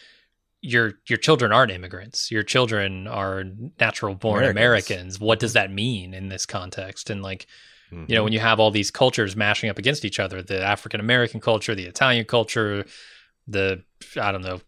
your 0.64 0.94
your 1.08 1.18
children 1.18 1.52
aren't 1.52 1.70
immigrants. 1.70 2.30
Your 2.30 2.42
children 2.42 3.06
are 3.06 3.44
natural 3.78 4.14
born 4.14 4.44
Americans. 4.44 4.56
Americans. 4.56 5.20
What 5.20 5.38
does 5.38 5.52
that 5.52 5.70
mean 5.70 6.14
in 6.14 6.28
this 6.28 6.46
context? 6.46 7.10
And 7.10 7.22
like 7.22 7.46
Mm-hmm. 7.94 8.04
you 8.08 8.16
know, 8.16 8.24
when 8.24 8.32
you 8.32 8.40
have 8.40 8.60
all 8.60 8.70
these 8.70 8.90
cultures 8.90 9.36
mashing 9.36 9.70
up 9.70 9.78
against 9.78 10.04
each 10.04 10.18
other, 10.18 10.42
the 10.42 10.62
African 10.62 11.00
American 11.00 11.40
culture, 11.40 11.74
the 11.74 11.84
Italian 11.84 12.24
culture, 12.24 12.84
the 13.46 13.82
I 14.20 14.32
don't 14.32 14.42
know, 14.42 14.60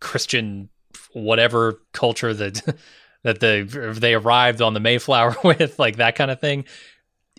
Christian 0.00 0.68
whatever 1.12 1.80
culture 1.92 2.34
that 2.34 2.76
that 3.22 3.40
they 3.40 3.62
they 3.62 4.14
arrived 4.14 4.60
on 4.60 4.74
the 4.74 4.80
Mayflower 4.80 5.36
with, 5.44 5.78
like 5.78 5.96
that 5.96 6.16
kind 6.16 6.30
of 6.30 6.40
thing, 6.40 6.64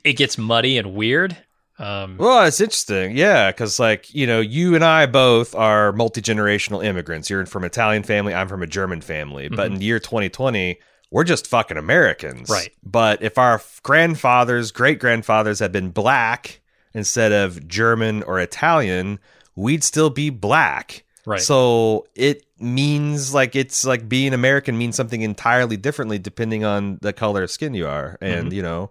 it 0.03 0.13
gets 0.13 0.37
muddy 0.37 0.77
and 0.77 0.93
weird. 0.93 1.37
Um, 1.79 2.17
Well, 2.17 2.45
it's 2.45 2.59
interesting, 2.59 3.15
yeah, 3.15 3.51
because 3.51 3.79
like 3.79 4.13
you 4.13 4.25
know, 4.25 4.39
you 4.39 4.75
and 4.75 4.83
I 4.83 5.05
both 5.05 5.53
are 5.55 5.91
multi 5.93 6.21
generational 6.21 6.83
immigrants. 6.83 7.29
You're 7.29 7.45
from 7.45 7.63
an 7.63 7.67
Italian 7.67 8.03
family. 8.03 8.33
I'm 8.33 8.47
from 8.47 8.63
a 8.63 8.67
German 8.67 9.01
family. 9.01 9.47
But 9.49 9.67
in 9.67 9.75
the 9.75 9.85
year 9.85 9.99
2020, 9.99 10.79
we're 11.11 11.23
just 11.23 11.47
fucking 11.47 11.77
Americans, 11.77 12.49
Right. 12.49 12.73
But 12.83 13.21
if 13.21 13.37
our 13.37 13.61
grandfathers, 13.83 14.71
great 14.71 14.99
grandfathers, 14.99 15.59
had 15.59 15.71
been 15.71 15.89
black 15.91 16.61
instead 16.93 17.31
of 17.31 17.67
German 17.67 18.23
or 18.23 18.39
Italian, 18.39 19.19
we'd 19.55 19.83
still 19.83 20.09
be 20.09 20.29
black. 20.29 21.03
right. 21.25 21.39
So 21.41 22.07
it 22.15 22.43
means 22.59 23.33
like 23.33 23.55
it's 23.55 23.85
like 23.85 24.09
being 24.09 24.33
American 24.33 24.77
means 24.77 24.95
something 24.95 25.21
entirely 25.21 25.77
differently 25.77 26.17
depending 26.17 26.63
on 26.65 26.97
the 27.01 27.13
color 27.13 27.43
of 27.43 27.51
skin 27.51 27.73
you 27.75 27.87
are, 27.87 28.17
and 28.19 28.51
you 28.51 28.63
know, 28.63 28.89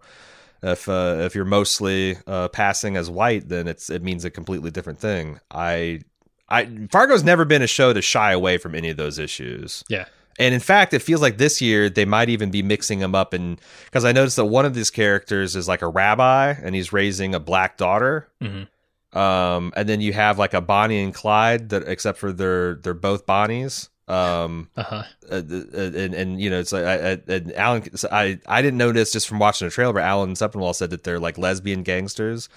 if 0.62 0.88
uh, 0.88 1.18
if 1.20 1.34
you're 1.34 1.44
mostly 1.44 2.16
uh, 2.26 2.48
passing 2.48 2.96
as 2.96 3.10
white, 3.10 3.48
then 3.48 3.68
it's 3.68 3.90
it 3.90 4.02
means 4.02 4.24
a 4.24 4.30
completely 4.30 4.70
different 4.70 4.98
thing. 4.98 5.40
I 5.50 6.00
I 6.48 6.68
Fargo's 6.90 7.24
never 7.24 7.44
been 7.44 7.62
a 7.62 7.66
show 7.66 7.92
to 7.92 8.02
shy 8.02 8.32
away 8.32 8.58
from 8.58 8.74
any 8.74 8.88
of 8.90 8.96
those 8.96 9.18
issues. 9.18 9.84
yeah. 9.88 10.06
And 10.38 10.52
in 10.52 10.60
fact, 10.60 10.92
it 10.92 10.98
feels 11.00 11.22
like 11.22 11.38
this 11.38 11.62
year 11.62 11.88
they 11.88 12.04
might 12.04 12.28
even 12.28 12.50
be 12.50 12.62
mixing 12.62 12.98
them 12.98 13.14
up. 13.14 13.32
And 13.32 13.58
because 13.86 14.04
I 14.04 14.12
noticed 14.12 14.36
that 14.36 14.44
one 14.44 14.66
of 14.66 14.74
these 14.74 14.90
characters 14.90 15.56
is 15.56 15.66
like 15.66 15.80
a 15.80 15.88
rabbi 15.88 16.50
and 16.62 16.74
he's 16.74 16.92
raising 16.92 17.34
a 17.34 17.40
black 17.40 17.78
daughter. 17.78 18.28
Mhm. 18.42 18.68
Um, 19.16 19.72
and 19.74 19.88
then 19.88 20.02
you 20.02 20.12
have 20.12 20.38
like 20.38 20.52
a 20.52 20.60
Bonnie 20.60 21.02
and 21.02 21.14
Clyde 21.14 21.70
that, 21.70 21.84
except 21.88 22.18
for 22.18 22.32
they're 22.34 22.74
they're 22.74 22.92
both 22.92 23.24
Bonnies. 23.24 23.88
Um, 24.08 24.70
Uh 24.76 24.82
huh. 24.84 25.02
uh, 25.30 25.34
uh, 25.34 25.40
and 25.80 26.14
and 26.14 26.40
you 26.40 26.48
know 26.50 26.60
it's 26.60 26.70
like 26.72 26.84
I, 26.84 26.94
I, 27.12 27.20
and 27.26 27.52
Alan 27.54 27.96
so 27.96 28.08
I 28.12 28.38
I 28.46 28.62
didn't 28.62 28.78
notice 28.78 29.10
just 29.12 29.26
from 29.28 29.38
watching 29.40 29.66
the 29.66 29.72
trailer, 29.72 29.92
but 29.92 30.02
Alan 30.04 30.34
Sepinwall 30.34 30.74
said 30.74 30.90
that 30.90 31.02
they're 31.04 31.18
like 31.18 31.38
lesbian 31.38 31.82
gangsters. 31.82 32.44
So 32.44 32.50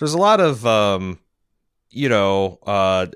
there's 0.00 0.14
a 0.14 0.18
lot 0.18 0.40
of 0.40 0.66
um, 0.66 1.20
you 1.90 2.08
know, 2.08 2.58
uh, 2.66 3.06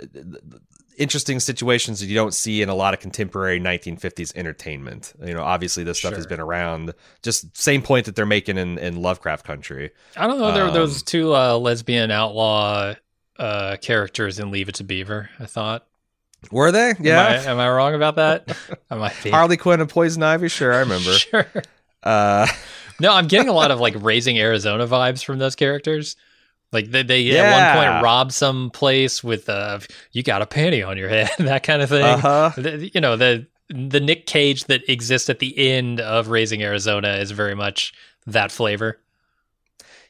interesting 0.96 1.40
situations 1.40 2.00
that 2.00 2.06
you 2.06 2.14
don't 2.14 2.34
see 2.34 2.62
in 2.62 2.68
a 2.68 2.74
lot 2.74 2.94
of 2.94 3.00
contemporary 3.00 3.58
1950s 3.58 4.34
entertainment. 4.36 5.12
You 5.24 5.34
know, 5.34 5.42
obviously 5.42 5.82
this 5.82 5.98
stuff 5.98 6.14
has 6.14 6.26
been 6.26 6.40
around. 6.40 6.94
Just 7.22 7.56
same 7.56 7.82
point 7.82 8.06
that 8.06 8.14
they're 8.16 8.26
making 8.26 8.58
in 8.58 8.78
in 8.78 9.02
Lovecraft 9.02 9.44
Country. 9.44 9.90
I 10.16 10.26
don't 10.26 10.38
know. 10.38 10.52
There 10.52 10.64
were 10.64 10.70
those 10.70 10.98
Um, 10.98 11.04
two 11.06 11.34
uh, 11.34 11.56
lesbian 11.58 12.10
outlaw 12.10 12.94
uh, 13.38 13.76
characters 13.80 14.38
in 14.38 14.50
Leave 14.50 14.68
It 14.68 14.76
to 14.76 14.84
Beaver. 14.84 15.30
I 15.38 15.46
thought. 15.46 15.86
Were 16.50 16.72
they? 16.72 16.90
Am 16.90 16.96
Yeah. 17.00 17.22
I, 17.22 17.34
am 17.50 17.58
I 17.58 17.68
wrong 17.70 17.94
about 17.94 18.16
that? 18.16 18.56
I 18.90 18.96
might 18.96 19.14
be. 19.22 19.30
Harley 19.30 19.56
Quinn 19.56 19.80
and 19.80 19.88
Poison 19.90 20.22
Ivy. 20.22 20.48
Sure, 20.48 20.72
I 20.72 20.78
remember. 20.80 21.12
Sure. 21.18 21.46
Uh, 22.02 22.46
No, 22.98 23.12
I'm 23.12 23.28
getting 23.28 23.48
a 23.48 23.52
lot 23.52 23.70
of 23.70 23.80
like 23.86 23.94
raising 23.98 24.38
Arizona 24.38 24.86
vibes 24.86 25.24
from 25.24 25.38
those 25.38 25.54
characters. 25.56 26.16
Like 26.72 26.90
they, 26.90 27.02
they 27.02 27.36
at 27.38 27.76
one 27.76 27.84
point 27.92 28.02
rob 28.04 28.30
some 28.32 28.70
place 28.70 29.24
with 29.24 29.48
uh 29.48 29.80
you 30.12 30.22
got 30.22 30.40
a 30.40 30.46
panty 30.46 30.86
on 30.86 30.96
your 30.96 31.08
head, 31.08 31.30
that 31.38 31.62
kind 31.62 31.82
of 31.82 31.88
thing. 31.88 32.04
uh-huh. 32.04 32.52
The- 32.56 32.90
you 32.94 33.00
know, 33.00 33.16
the 33.16 33.46
the 33.68 34.00
Nick 34.00 34.26
Cage 34.26 34.64
that 34.64 34.88
exists 34.88 35.28
at 35.30 35.38
the 35.40 35.56
end 35.58 36.00
of 36.00 36.28
Raising 36.28 36.62
Arizona 36.62 37.14
is 37.14 37.30
very 37.32 37.54
much 37.54 37.92
that 38.26 38.50
flavor. 38.52 38.98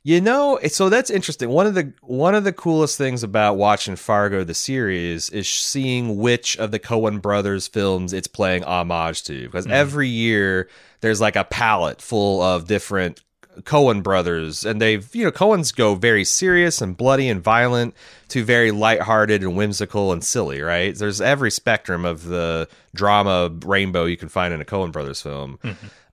You 0.02 0.20
know, 0.22 0.58
so 0.68 0.88
that's 0.88 1.10
interesting. 1.10 1.50
One 1.50 1.66
of 1.66 1.74
the 1.74 1.92
one 2.00 2.34
of 2.34 2.44
the 2.44 2.54
coolest 2.54 2.96
things 2.96 3.22
about 3.22 3.58
watching 3.58 3.96
Fargo 3.96 4.44
the 4.44 4.54
series 4.54 5.28
is 5.28 5.46
seeing 5.48 6.16
which 6.16 6.56
of 6.56 6.70
the 6.70 6.78
Coen 6.78 7.20
brothers 7.20 7.66
films 7.68 8.14
it's 8.14 8.26
playing 8.26 8.64
homage 8.64 9.22
to 9.24 9.44
because 9.46 9.66
Mhm. 9.66 9.72
every 9.72 10.08
year 10.08 10.68
there's 11.02 11.20
like 11.20 11.36
a 11.36 11.44
palette 11.44 12.00
full 12.00 12.40
of 12.40 12.66
different 12.66 13.20
Coen 13.62 14.02
brothers 14.02 14.64
and 14.64 14.80
they've, 14.80 15.06
you 15.14 15.24
know, 15.24 15.30
Coens 15.30 15.74
go 15.74 15.94
very 15.94 16.24
serious 16.24 16.80
and 16.80 16.96
bloody 16.96 17.28
and 17.28 17.42
violent 17.42 17.94
to 18.28 18.42
very 18.42 18.70
lighthearted 18.70 19.42
and 19.42 19.54
whimsical 19.54 20.12
and 20.12 20.24
silly, 20.24 20.62
right? 20.62 20.96
There's 20.96 21.20
every 21.20 21.50
spectrum 21.50 22.06
of 22.06 22.24
the 22.24 22.68
drama 22.94 23.50
rainbow 23.66 24.06
you 24.06 24.16
can 24.16 24.30
find 24.30 24.54
in 24.54 24.62
a 24.62 24.64
Coen 24.64 24.92
brothers 24.92 25.20
film. 25.20 25.58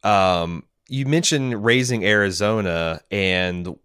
Um, 0.04 0.64
you 0.90 1.06
mentioned 1.06 1.64
raising 1.64 2.06
Arizona, 2.06 3.02
and 3.12 3.78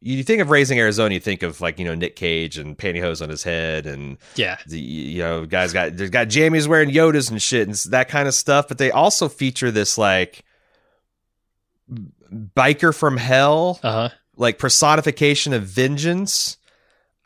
you 0.00 0.22
think 0.22 0.42
of 0.42 0.50
raising 0.50 0.78
Arizona, 0.78 1.14
you 1.14 1.20
think 1.20 1.42
of 1.42 1.60
like 1.60 1.78
you 1.78 1.84
know 1.84 1.94
Nick 1.94 2.16
Cage 2.16 2.58
and 2.58 2.76
pantyhose 2.76 3.22
on 3.22 3.28
his 3.30 3.42
head, 3.42 3.86
and 3.86 4.18
Yeah. 4.36 4.58
the 4.66 4.78
you 4.78 5.22
know 5.22 5.46
guys 5.46 5.72
got 5.72 5.96
there's 5.96 6.10
got 6.10 6.28
Jamie's 6.28 6.68
wearing 6.68 6.90
Yodas 6.90 7.30
and 7.30 7.40
shit 7.40 7.66
and 7.68 7.76
that 7.92 8.08
kind 8.08 8.28
of 8.28 8.34
stuff. 8.34 8.68
But 8.68 8.78
they 8.78 8.90
also 8.90 9.28
feature 9.28 9.70
this 9.70 9.96
like 9.96 10.44
biker 12.32 12.94
from 12.94 13.16
hell, 13.16 13.80
Uh-huh. 13.82 14.10
like 14.36 14.58
personification 14.58 15.52
of 15.52 15.62
vengeance. 15.64 16.56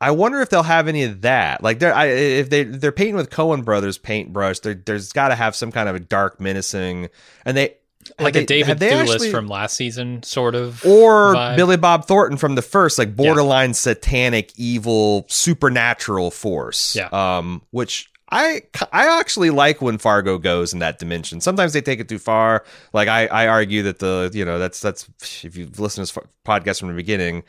I 0.01 0.13
wonder 0.13 0.41
if 0.41 0.49
they'll 0.49 0.63
have 0.63 0.87
any 0.87 1.03
of 1.03 1.23
that. 1.23 1.61
Like 1.63 1.81
they're 1.81 1.95
I, 1.95 2.07
if 2.07 2.51
they 2.51 2.63
they're 2.63 2.93
painting 2.93 3.17
with 3.17 3.31
Coen 3.31 3.65
Brothers 3.65 3.99
paintbrush, 3.99 4.61
there 4.61 4.75
there's 4.75 5.13
got 5.13 5.29
to 5.29 5.35
have 5.35 5.57
some 5.57 5.73
kind 5.73 5.89
of 5.89 5.97
a 5.97 6.01
dark, 6.01 6.41
menacing, 6.41 7.09
and 7.45 7.57
they 7.57 7.75
Like 8.19 8.35
have 8.37 8.45
a 8.45 8.47
David 8.47 8.79
Thewlis 8.79 9.13
actually- 9.15 9.31
from 9.31 9.49
last 9.49 9.77
season, 9.77 10.23
sort 10.23 10.55
of. 10.55 10.85
or 10.85 11.35
vibe. 11.35 11.57
Billy 11.57 11.77
Bob 11.77 12.07
Thornton 12.07 12.39
from 12.39 12.55
the 12.55 12.63
first, 12.63 12.99
like 12.99 13.15
borderline 13.15 13.75
satanic, 13.75 14.53
evil, 14.57 15.27
supernatural 15.29 16.31
force. 16.31 16.95
Yeah. 16.97 17.09
Um, 17.13 17.63
which 17.71 18.11
I 18.31 18.63
I 18.93 19.19
actually 19.19 19.51
like 19.51 19.83
when 19.83 19.99
Fargo 19.99 20.39
goes 20.39 20.73
in 20.73 20.79
that 20.79 20.99
dimension. 20.99 21.41
Sometimes 21.41 21.73
they 21.73 21.81
take 21.81 22.01
it 22.01 22.09
too 22.09 22.19
far. 22.19 22.65
Like 22.93 23.09
I 23.09 23.27
I 23.27 23.47
argue 23.49 23.83
that 23.85 23.99
the 23.99 24.31
you 24.33 24.45
know 24.45 24.59
that's 24.59 24.81
that's 24.81 25.09
if 25.45 25.57
you've 25.57 25.79
listened 25.81 26.07
to 26.07 26.15
this 26.15 26.27
podcast 26.47 26.81
from 26.81 26.89
the 26.89 26.95
beginning. 26.95 27.43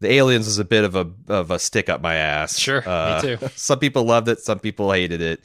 The 0.00 0.12
aliens 0.12 0.46
is 0.46 0.60
a 0.60 0.64
bit 0.64 0.84
of 0.84 0.94
a 0.94 1.10
of 1.26 1.50
a 1.50 1.58
stick 1.58 1.88
up 1.88 2.00
my 2.00 2.14
ass. 2.14 2.56
Sure, 2.56 2.80
me 2.82 2.86
Uh, 2.86 3.20
too. 3.20 3.38
Some 3.56 3.80
people 3.80 4.04
loved 4.04 4.28
it, 4.28 4.38
some 4.38 4.60
people 4.60 4.92
hated 4.92 5.20
it. 5.20 5.42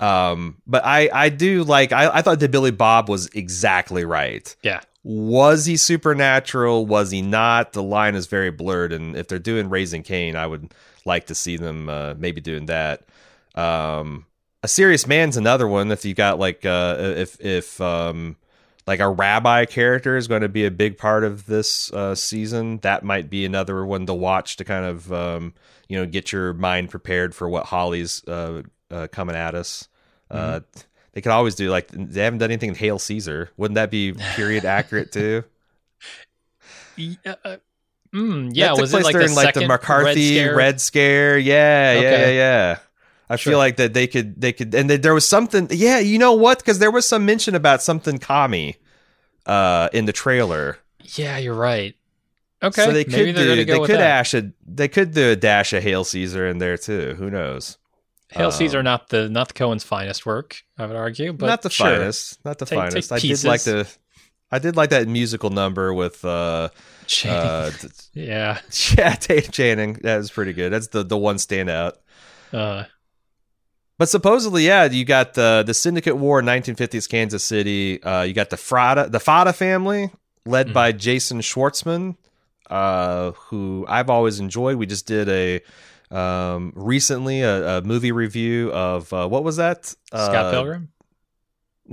Um, 0.00 0.56
but 0.66 0.84
I 0.84 1.10
I 1.12 1.28
do 1.28 1.62
like 1.62 1.92
I, 1.92 2.08
I 2.16 2.22
thought 2.22 2.40
that 2.40 2.50
Billy 2.50 2.70
Bob 2.70 3.08
was 3.08 3.26
exactly 3.28 4.04
right 4.04 4.54
Yeah. 4.62 4.80
was 5.02 5.66
he 5.66 5.76
supernatural? 5.76 6.86
Was 6.86 7.10
he 7.10 7.22
not? 7.22 7.72
The 7.74 7.82
line 7.82 8.14
is 8.14 8.26
very 8.26 8.50
blurred, 8.50 8.92
and 8.92 9.14
if 9.16 9.28
they're 9.28 9.38
doing 9.38 9.68
Raising 9.68 10.02
Cain, 10.02 10.36
I 10.36 10.46
would 10.46 10.72
like 11.04 11.26
to 11.26 11.34
see 11.34 11.56
them 11.56 11.88
uh, 11.88 12.14
maybe 12.18 12.40
doing 12.40 12.66
that. 12.66 13.02
Um, 13.54 14.26
a 14.62 14.68
serious 14.68 15.06
man's 15.06 15.36
another 15.36 15.66
one. 15.68 15.90
If 15.90 16.04
you 16.04 16.14
got 16.14 16.38
like 16.38 16.64
uh, 16.64 16.96
if 16.98 17.40
if 17.40 17.80
um, 17.80 18.36
like 18.86 19.00
a 19.00 19.08
rabbi 19.08 19.64
character 19.66 20.16
is 20.16 20.28
going 20.28 20.42
to 20.42 20.48
be 20.48 20.64
a 20.64 20.70
big 20.70 20.98
part 20.98 21.24
of 21.24 21.46
this 21.46 21.92
uh, 21.92 22.14
season, 22.14 22.78
that 22.78 23.02
might 23.04 23.28
be 23.30 23.44
another 23.44 23.84
one 23.84 24.06
to 24.06 24.14
watch 24.14 24.56
to 24.56 24.64
kind 24.64 24.84
of 24.84 25.12
um, 25.12 25.54
you 25.88 25.98
know 25.98 26.06
get 26.06 26.32
your 26.32 26.52
mind 26.54 26.90
prepared 26.90 27.34
for 27.34 27.48
what 27.48 27.66
Hawley's 27.66 28.22
uh, 28.26 28.62
uh, 28.90 29.08
coming 29.12 29.36
at 29.36 29.54
us. 29.54 29.88
Uh, 30.30 30.60
they 31.12 31.20
could 31.20 31.32
always 31.32 31.54
do 31.54 31.70
like 31.70 31.88
they 31.88 32.22
haven't 32.22 32.38
done 32.38 32.50
anything 32.50 32.70
in 32.70 32.74
Hail 32.76 32.98
Caesar. 32.98 33.50
Wouldn't 33.56 33.74
that 33.76 33.90
be 33.90 34.12
period 34.12 34.64
accurate 34.64 35.12
too? 35.12 35.44
Uh, 37.24 37.34
uh, 37.44 37.56
mm, 38.12 38.50
yeah, 38.52 38.66
That 38.68 38.74
took 38.74 38.80
was 38.82 38.94
it 38.94 39.02
like 39.02 39.12
the 39.14 39.18
during 39.20 39.34
like 39.34 39.54
the 39.54 39.66
McCarthy 39.66 40.44
Red 40.44 40.80
Scare? 40.80 41.34
Scare? 41.34 41.38
Yeah, 41.38 41.92
yeah, 41.92 41.98
Okay. 41.98 42.36
yeah, 42.36 42.42
yeah. 42.42 42.78
I 43.30 43.36
Sure. 43.36 43.52
feel 43.52 43.58
like 43.58 43.76
that 43.76 43.94
they 43.94 44.06
could 44.06 44.40
they 44.40 44.52
could 44.52 44.74
and 44.74 44.90
that 44.90 45.02
there 45.02 45.14
was 45.14 45.26
something. 45.26 45.68
Yeah, 45.70 45.98
you 46.00 46.18
know 46.18 46.32
what? 46.34 46.58
Because 46.58 46.78
there 46.78 46.90
was 46.90 47.06
some 47.08 47.24
mention 47.24 47.54
about 47.54 47.80
something 47.80 48.18
commie 48.18 48.76
uh, 49.46 49.88
in 49.92 50.04
the 50.06 50.12
trailer. 50.12 50.78
Yeah, 51.14 51.38
you're 51.38 51.54
right. 51.54 51.94
Okay, 52.62 52.84
so 52.84 52.92
they 52.92 53.04
maybe 53.06 53.32
could 53.32 53.36
do 53.36 53.64
they 53.64 53.78
could 53.78 53.90
that. 53.90 53.98
dash 53.98 54.34
a 54.34 54.52
they 54.66 54.88
could 54.88 55.14
do 55.14 55.30
a 55.30 55.36
dash 55.36 55.72
of 55.72 55.82
Hail 55.82 56.04
Caesar 56.04 56.46
in 56.46 56.58
there 56.58 56.76
too. 56.76 57.14
Who 57.18 57.30
knows? 57.30 57.78
Hail 58.32 58.50
Caesar, 58.52 58.78
um, 58.78 58.84
not 58.84 59.08
the 59.08 59.28
not 59.28 59.48
the 59.48 59.54
Coen's 59.54 59.82
finest 59.84 60.24
work, 60.26 60.62
I 60.78 60.86
would 60.86 60.96
argue, 60.96 61.32
but 61.32 61.46
not 61.46 61.62
the 61.62 61.70
sure. 61.70 61.86
finest, 61.88 62.38
not 62.44 62.58
the 62.58 62.66
Take- 62.66 62.78
take 62.78 62.90
finest. 63.04 63.12
I 63.12 63.18
did 63.18 63.44
like 63.44 63.60
pieces. 63.60 63.64
the 63.64 63.96
I 64.52 64.58
did 64.58 64.76
like 64.76 64.90
that 64.90 65.06
musical 65.08 65.50
number 65.50 65.92
with 65.94 66.24
uh, 66.24 66.70
Channing. 67.06 67.38
uh 67.40 67.70
yeah, 68.14 68.58
yeah 68.98 69.10
Tate 69.14 69.50
Channing. 69.52 69.94
That 70.02 70.16
was 70.18 70.30
pretty 70.30 70.52
good. 70.52 70.70
That's 70.72 70.88
the 70.88 71.02
the 71.04 71.16
one 71.18 71.36
standout. 71.36 71.94
uh, 72.52 72.84
But 73.98 74.08
supposedly, 74.08 74.66
yeah, 74.66 74.84
you 74.84 75.04
got 75.04 75.34
the 75.34 75.62
the 75.66 75.74
Syndicate 75.74 76.16
War 76.16 76.40
in 76.40 76.46
1950s 76.46 77.08
Kansas 77.08 77.44
City. 77.44 78.02
Uh, 78.02 78.22
you 78.22 78.32
got 78.32 78.50
the 78.50 78.56
Frada, 78.56 79.10
the 79.10 79.18
Fadda 79.18 79.54
family, 79.54 80.10
led 80.46 80.68
Mhm. 80.68 80.72
by 80.72 80.92
Jason 80.92 81.40
Schwartzman, 81.40 82.16
uh, 82.70 83.32
who 83.32 83.84
I've 83.88 84.08
always 84.10 84.40
enjoyed. 84.40 84.76
We 84.78 84.86
just 84.86 85.06
did 85.06 85.28
a 85.28 85.60
um, 86.10 86.72
recently 86.74 87.42
a, 87.42 87.78
a 87.78 87.82
movie 87.82 88.12
review 88.12 88.72
of 88.72 89.12
uh, 89.12 89.28
what 89.28 89.44
was 89.44 89.56
that? 89.56 89.86
Scott 89.86 90.34
Uh, 90.34 90.50
Pilgrim. 90.50 90.88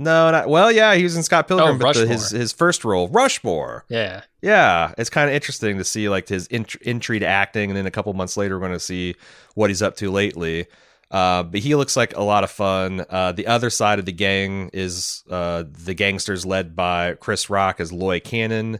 No, 0.00 0.30
not 0.30 0.48
well. 0.48 0.70
Yeah, 0.70 0.94
he 0.94 1.02
was 1.02 1.16
in 1.16 1.24
Scott 1.24 1.48
Pilgrim, 1.48 1.74
Oh, 1.74 1.78
but 1.78 1.96
the, 1.96 2.06
his 2.06 2.30
his 2.30 2.52
first 2.52 2.84
role, 2.84 3.08
Rushmore. 3.08 3.84
Yeah, 3.88 4.22
Yeah, 4.42 4.92
it's 4.96 5.10
kind 5.10 5.28
of 5.28 5.34
interesting 5.34 5.78
to 5.78 5.84
see 5.84 6.08
like 6.08 6.28
his 6.28 6.46
int- 6.48 6.76
entry 6.84 7.18
to 7.18 7.26
acting, 7.26 7.70
and 7.70 7.76
then 7.76 7.86
a 7.86 7.90
couple 7.90 8.12
months 8.14 8.36
later, 8.36 8.54
we're 8.56 8.66
going 8.66 8.72
to 8.78 8.80
see 8.80 9.16
what 9.54 9.70
he's 9.70 9.82
up 9.82 9.96
to 9.96 10.10
lately. 10.12 10.66
Uh, 11.10 11.42
but 11.42 11.60
he 11.60 11.74
looks 11.74 11.96
like 11.96 12.14
a 12.16 12.22
lot 12.22 12.44
of 12.44 12.50
fun. 12.50 13.04
Uh, 13.10 13.32
the 13.32 13.46
other 13.48 13.70
side 13.70 13.98
of 13.98 14.04
the 14.04 14.12
gang 14.12 14.70
is 14.72 15.24
uh, 15.30 15.64
the 15.66 15.94
gangsters 15.94 16.46
led 16.46 16.76
by 16.76 17.14
Chris 17.14 17.50
Rock 17.50 17.80
as 17.80 17.90
Loy 17.92 18.20
Cannon, 18.20 18.78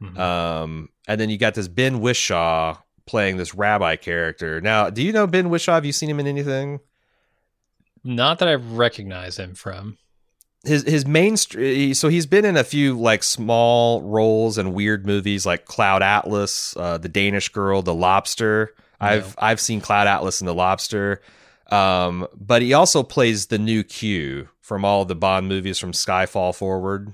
Mhm. 0.00 0.18
um, 0.18 0.88
and 1.08 1.20
then 1.20 1.30
you 1.30 1.38
got 1.38 1.54
this 1.54 1.66
Ben 1.68 2.00
Whishaw 2.00 2.76
playing 3.10 3.36
this 3.36 3.54
rabbi 3.54 3.96
character. 3.96 4.60
Now, 4.60 4.88
do 4.88 5.02
you 5.02 5.12
know 5.12 5.26
Ben 5.26 5.50
Whishaw? 5.50 5.74
Have 5.74 5.84
you 5.84 5.92
seen 5.92 6.08
him 6.08 6.20
in 6.20 6.26
anything? 6.26 6.80
not 8.02 8.38
that 8.38 8.48
I 8.48 8.54
recognize 8.54 9.38
him 9.38 9.54
from. 9.54 9.98
his 10.64 10.84
his 10.84 11.06
main 11.06 11.36
so 11.36 12.08
he's 12.08 12.26
been 12.26 12.44
in 12.44 12.56
a 12.56 12.64
few 12.64 12.98
like 12.98 13.22
small 13.22 14.00
roles 14.02 14.56
and 14.58 14.72
weird 14.74 15.06
movies 15.06 15.44
like 15.44 15.66
Cloud 15.66 16.02
Atlas, 16.02 16.74
uh, 16.76 16.98
The 16.98 17.08
Danish 17.08 17.50
Girl, 17.50 17.82
The 17.82 17.94
Lobster. 17.94 18.74
I've 19.00 19.34
I've 19.38 19.60
seen 19.60 19.80
Cloud 19.80 20.06
Atlas 20.06 20.40
and 20.40 20.48
The 20.48 20.54
Lobster. 20.54 21.20
Um, 21.70 22.26
but 22.34 22.62
he 22.62 22.72
also 22.72 23.02
plays 23.02 23.46
the 23.46 23.58
new 23.58 23.84
Q 23.84 24.48
from 24.60 24.84
all 24.84 25.04
the 25.04 25.14
Bond 25.14 25.46
movies 25.48 25.78
from 25.78 25.92
Skyfall 25.92 26.54
forward. 26.54 27.12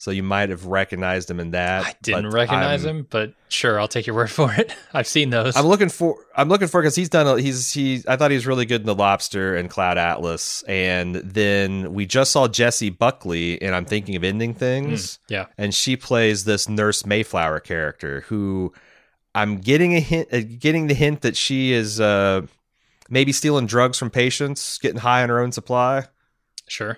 So 0.00 0.10
you 0.10 0.22
might 0.22 0.48
have 0.48 0.64
recognized 0.64 1.30
him 1.30 1.40
in 1.40 1.50
that. 1.50 1.84
I 1.84 1.94
didn't 2.00 2.30
recognize 2.30 2.86
I'm- 2.86 3.00
him, 3.00 3.06
but 3.10 3.34
sure, 3.50 3.78
I'll 3.78 3.86
take 3.86 4.06
your 4.06 4.16
word 4.16 4.30
for 4.38 4.50
it. 4.50 4.74
I've 4.94 5.06
seen 5.06 5.28
those. 5.28 5.54
I'm 5.54 5.66
looking 5.66 5.90
for 5.90 6.16
I'm 6.34 6.48
looking 6.48 6.68
for 6.68 6.80
because 6.80 6.96
he's 6.96 7.10
done 7.10 7.26
a, 7.26 7.38
he's 7.38 7.70
he 7.70 8.02
I 8.08 8.16
thought 8.16 8.30
he 8.30 8.34
was 8.34 8.46
really 8.46 8.64
good 8.64 8.80
in 8.80 8.86
the 8.86 8.94
Lobster 8.94 9.54
and 9.54 9.68
Cloud 9.68 9.98
Atlas, 9.98 10.62
and 10.66 11.16
then 11.16 11.92
we 11.92 12.06
just 12.06 12.32
saw 12.32 12.48
Jessie 12.48 12.88
Buckley, 12.88 13.60
and 13.60 13.74
I'm 13.74 13.84
thinking 13.84 14.16
of 14.16 14.24
ending 14.24 14.54
things, 14.54 15.18
yeah, 15.28 15.46
and 15.58 15.74
she 15.74 15.96
plays 15.98 16.44
this 16.44 16.66
Nurse 16.66 17.04
Mayflower 17.04 17.60
character 17.60 18.22
who 18.28 18.72
I'm 19.34 19.58
getting 19.58 19.94
a 19.94 20.00
hint, 20.00 20.28
uh, 20.32 20.40
getting 20.40 20.86
the 20.86 20.94
hint 20.94 21.20
that 21.20 21.36
she 21.36 21.72
is 21.72 22.00
uh, 22.00 22.46
maybe 23.10 23.32
stealing 23.32 23.66
drugs 23.66 23.98
from 23.98 24.08
patients, 24.08 24.78
getting 24.78 25.00
high 25.00 25.22
on 25.22 25.28
her 25.28 25.40
own 25.40 25.52
supply. 25.52 26.06
sure. 26.68 26.96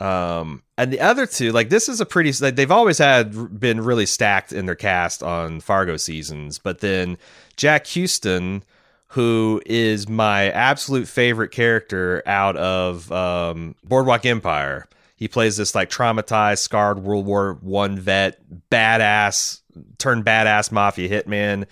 Um, 0.00 0.62
and 0.76 0.92
the 0.92 1.00
other 1.00 1.26
two, 1.26 1.50
like 1.52 1.70
this 1.70 1.88
is 1.88 2.00
a 2.00 2.06
pretty, 2.06 2.32
like 2.40 2.56
they've 2.56 2.70
always 2.70 2.98
had 2.98 3.58
been 3.58 3.80
really 3.80 4.06
stacked 4.06 4.52
in 4.52 4.66
their 4.66 4.74
cast 4.74 5.22
on 5.22 5.60
Fargo 5.60 5.96
seasons, 5.96 6.58
but 6.58 6.80
then 6.80 7.18
Jack 7.56 7.86
Huston, 7.86 8.62
who 9.08 9.60
is 9.66 10.08
my 10.08 10.50
absolute 10.50 11.08
favorite 11.08 11.50
character 11.50 12.22
out 12.26 12.56
of 12.56 13.10
um, 13.10 13.74
Boardwalk 13.82 14.24
Empire. 14.24 14.86
He 15.16 15.26
plays 15.26 15.56
this 15.56 15.74
like 15.74 15.90
traumatized, 15.90 16.58
scarred 16.58 17.00
World 17.00 17.26
War 17.26 17.58
One 17.60 17.98
vet, 17.98 18.38
badass, 18.70 19.60
turned 19.98 20.24
badass 20.24 20.70
mafia 20.70 21.08
hitman. 21.08 21.66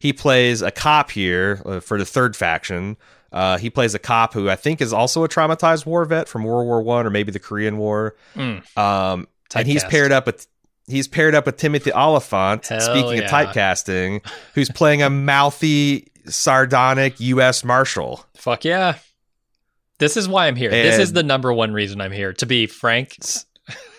He 0.00 0.12
plays 0.12 0.62
a 0.62 0.70
cop 0.72 1.10
here 1.10 1.62
uh, 1.64 1.80
for 1.80 1.98
the 1.98 2.04
third 2.04 2.34
faction 2.34 2.96
Uh, 3.32 3.58
he 3.58 3.68
plays 3.70 3.94
a 3.94 3.98
cop 3.98 4.32
who 4.32 4.48
I 4.48 4.56
think 4.56 4.80
is 4.80 4.92
also 4.92 5.24
a 5.24 5.28
traumatized 5.28 5.84
war 5.84 6.04
vet 6.04 6.28
from 6.28 6.44
World 6.44 6.66
War 6.66 6.82
One 6.82 7.06
or 7.06 7.10
maybe 7.10 7.30
the 7.30 7.38
Korean 7.38 7.76
War. 7.78 8.16
Mm, 8.34 8.78
Um, 8.78 9.28
and 9.54 9.66
he's 9.66 9.84
paired 9.84 10.12
up 10.12 10.26
with 10.26 10.46
he's 10.86 11.08
paired 11.08 11.34
up 11.34 11.46
with 11.46 11.56
Timothy 11.56 11.92
Olyphant. 11.92 12.66
Hell 12.66 12.80
speaking 12.80 13.18
yeah. 13.18 13.24
of 13.24 13.30
typecasting, 13.30 14.26
who's 14.54 14.70
playing 14.70 15.02
a 15.02 15.10
mouthy, 15.10 16.10
sardonic 16.26 17.20
U.S. 17.20 17.64
Marshal. 17.64 18.24
Fuck 18.34 18.64
yeah. 18.64 18.96
This 19.98 20.16
is 20.16 20.28
why 20.28 20.46
I'm 20.46 20.56
here. 20.56 20.70
this 20.70 20.98
is 20.98 21.12
the 21.12 21.22
number 21.22 21.52
one 21.52 21.72
reason 21.72 22.00
I'm 22.00 22.12
here. 22.12 22.32
To 22.34 22.46
be 22.46 22.66
frank, 22.66 23.16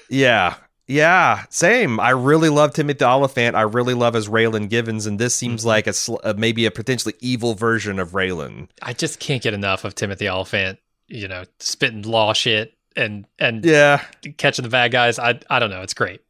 Yeah. 0.10 0.56
Yeah, 0.92 1.44
same. 1.52 2.00
I 2.00 2.10
really 2.10 2.50
love 2.50 2.74
Timothy 2.74 3.06
Olyphant. 3.06 3.56
I 3.56 3.62
really 3.62 3.94
love 3.94 4.16
his 4.16 4.28
Raylan 4.28 4.70
Givens, 4.70 5.06
and 5.06 5.20
this 5.20 5.36
seems 5.36 5.62
Mhm. 5.62 5.68
like 5.68 5.86
a, 5.88 5.94
sl- 5.94 6.16
uh 6.24 6.34
maybe 6.36 6.66
a 6.66 6.72
potentially 6.72 7.14
evil 7.20 7.54
version 7.54 8.00
of 8.00 8.12
Raylan. 8.14 8.70
I 8.82 8.94
just 8.94 9.20
can't 9.20 9.44
get 9.44 9.54
enough 9.54 9.86
of 9.86 9.94
Timothy 9.94 10.28
Olyphant, 10.28 10.80
you 11.08 11.28
know, 11.28 11.44
spitting 11.60 12.02
law 12.02 12.34
shit 12.34 12.74
and 12.96 13.26
and 13.38 13.64
Yeah. 13.64 14.02
catching 14.38 14.64
the 14.64 14.70
bad 14.70 14.92
guys. 14.92 15.20
I 15.20 15.40
I 15.48 15.60
don't 15.60 15.70
know. 15.70 15.84
It's 15.84 15.94
great. 15.94 16.22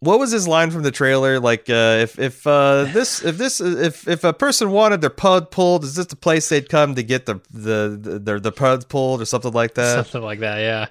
What 0.00 0.18
was 0.18 0.30
his 0.32 0.46
line 0.48 0.70
from 0.72 0.82
the 0.82 0.90
trailer? 0.90 1.38
Like, 1.38 1.70
uh, 1.70 1.98
if 2.02 2.18
if 2.18 2.44
uh, 2.44 2.84
this 2.92 3.24
if 3.24 3.38
this 3.38 3.60
if 3.60 4.08
if 4.08 4.24
a 4.24 4.32
person 4.32 4.72
wanted 4.72 5.00
their 5.00 5.10
pud 5.10 5.52
pulled, 5.52 5.84
is 5.84 5.94
this 5.94 6.06
the 6.06 6.16
place 6.16 6.48
they'd 6.48 6.68
come 6.68 6.96
to 6.96 7.04
get 7.04 7.26
the 7.26 7.40
the 7.52 7.96
the, 8.02 8.18
their 8.18 8.40
the 8.40 8.50
pud 8.52 8.88
pulled 8.88 9.22
or 9.22 9.26
something 9.26 9.52
like 9.52 9.74
that? 9.74 9.94
Something 9.94 10.22
like 10.22 10.40
that. 10.40 10.58
Yeah. 10.58 10.86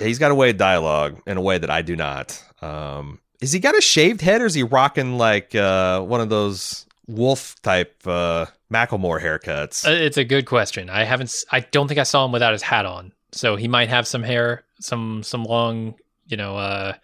He's 0.00 0.18
got 0.18 0.30
a 0.30 0.34
way 0.34 0.50
of 0.50 0.56
dialogue 0.56 1.20
in 1.26 1.36
a 1.36 1.40
way 1.40 1.58
that 1.58 1.70
I 1.70 1.82
do 1.82 1.94
not. 1.96 2.42
Um, 2.62 3.20
is 3.40 3.52
he 3.52 3.58
got 3.60 3.76
a 3.76 3.80
shaved 3.80 4.20
head 4.20 4.40
or 4.42 4.46
is 4.46 4.54
he 4.54 4.62
rocking 4.62 5.16
like 5.18 5.54
uh, 5.54 6.00
one 6.02 6.20
of 6.20 6.28
those 6.28 6.86
wolf 7.06 7.54
type 7.62 7.96
uh, 8.06 8.46
Macklemore 8.72 9.20
haircuts? 9.22 9.86
Uh, 9.86 9.92
It's 9.92 10.16
a 10.16 10.24
good 10.24 10.46
question. 10.46 10.90
I 10.90 11.04
haven't. 11.04 11.34
I 11.50 11.60
don't 11.60 11.88
think 11.88 11.98
I 12.00 12.04
saw 12.04 12.24
him 12.24 12.32
without 12.32 12.52
his 12.52 12.62
hat 12.62 12.86
on. 12.86 13.12
So 13.32 13.56
he 13.56 13.68
might 13.68 13.88
have 13.88 14.06
some 14.06 14.22
hair, 14.22 14.64
some 14.80 15.22
some 15.22 15.44
long, 15.44 15.94
you 16.26 16.36
know, 16.36 16.56
uh, 16.56 16.94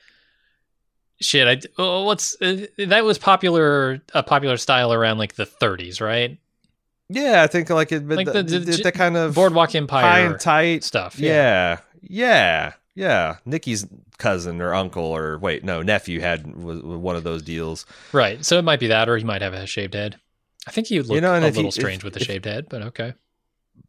shit. 1.21 1.47
I 1.47 1.69
oh, 1.79 2.05
what's 2.05 2.41
uh, 2.43 2.67
that 2.79 3.05
was 3.05 3.19
popular 3.19 4.01
a 4.15 4.23
popular 4.23 4.57
style 4.57 4.93
around 4.93 5.19
like 5.19 5.35
the 5.35 5.47
30s, 5.47 6.01
right? 6.01 6.39
yeah, 7.09 7.43
I 7.45 7.47
think 7.47 7.71
like 7.71 7.93
it, 7.93 8.07
Like 8.09 8.27
the, 8.27 8.43
the- 8.43 8.59
the, 8.59 8.83
the- 8.83 8.93
kind 8.93 9.17
of 9.17 9.35
Boardwalk 9.35 9.75
empire 9.77 10.03
high 10.03 10.19
and 10.21 10.41
tight 10.41 10.83
stuff. 10.85 11.19
Yeah, 11.19 11.79
yeah, 12.03 12.11
yeah. 12.27 12.73
Nikki's 13.45 13.87
cousin 14.19 14.61
or 14.61 14.75
uncle 14.75 15.05
or 15.05 15.39
wait, 15.39 15.63
no, 15.65 15.83
nephew 15.83 16.21
had 16.21 16.57
was, 16.57 16.83
was 16.83 16.99
one 16.99 17.15
of 17.17 17.25
those 17.25 17.43
deals. 17.43 17.85
Right. 18.13 18.45
So 18.45 18.59
it 18.59 18.63
might 18.63 18.81
be 18.81 18.87
that, 18.89 19.09
or 19.09 19.17
he 19.19 19.25
might 19.25 19.43
have 19.43 19.53
a 19.55 19.67
shaved 19.67 19.95
head. 19.95 20.17
I 20.67 20.71
think 20.71 20.87
he 20.89 20.99
would 20.99 21.07
look 21.07 21.15
You 21.17 21.21
know, 21.21 21.35
a 21.35 21.41
if 21.43 21.55
he- 21.55 21.59
little 21.59 21.71
strange 21.71 21.99
if- 21.99 22.05
with 22.05 22.17
if- 22.17 22.23
shaved 22.25 22.47
head, 22.47 22.67
but 22.71 22.83
okay. 22.83 23.15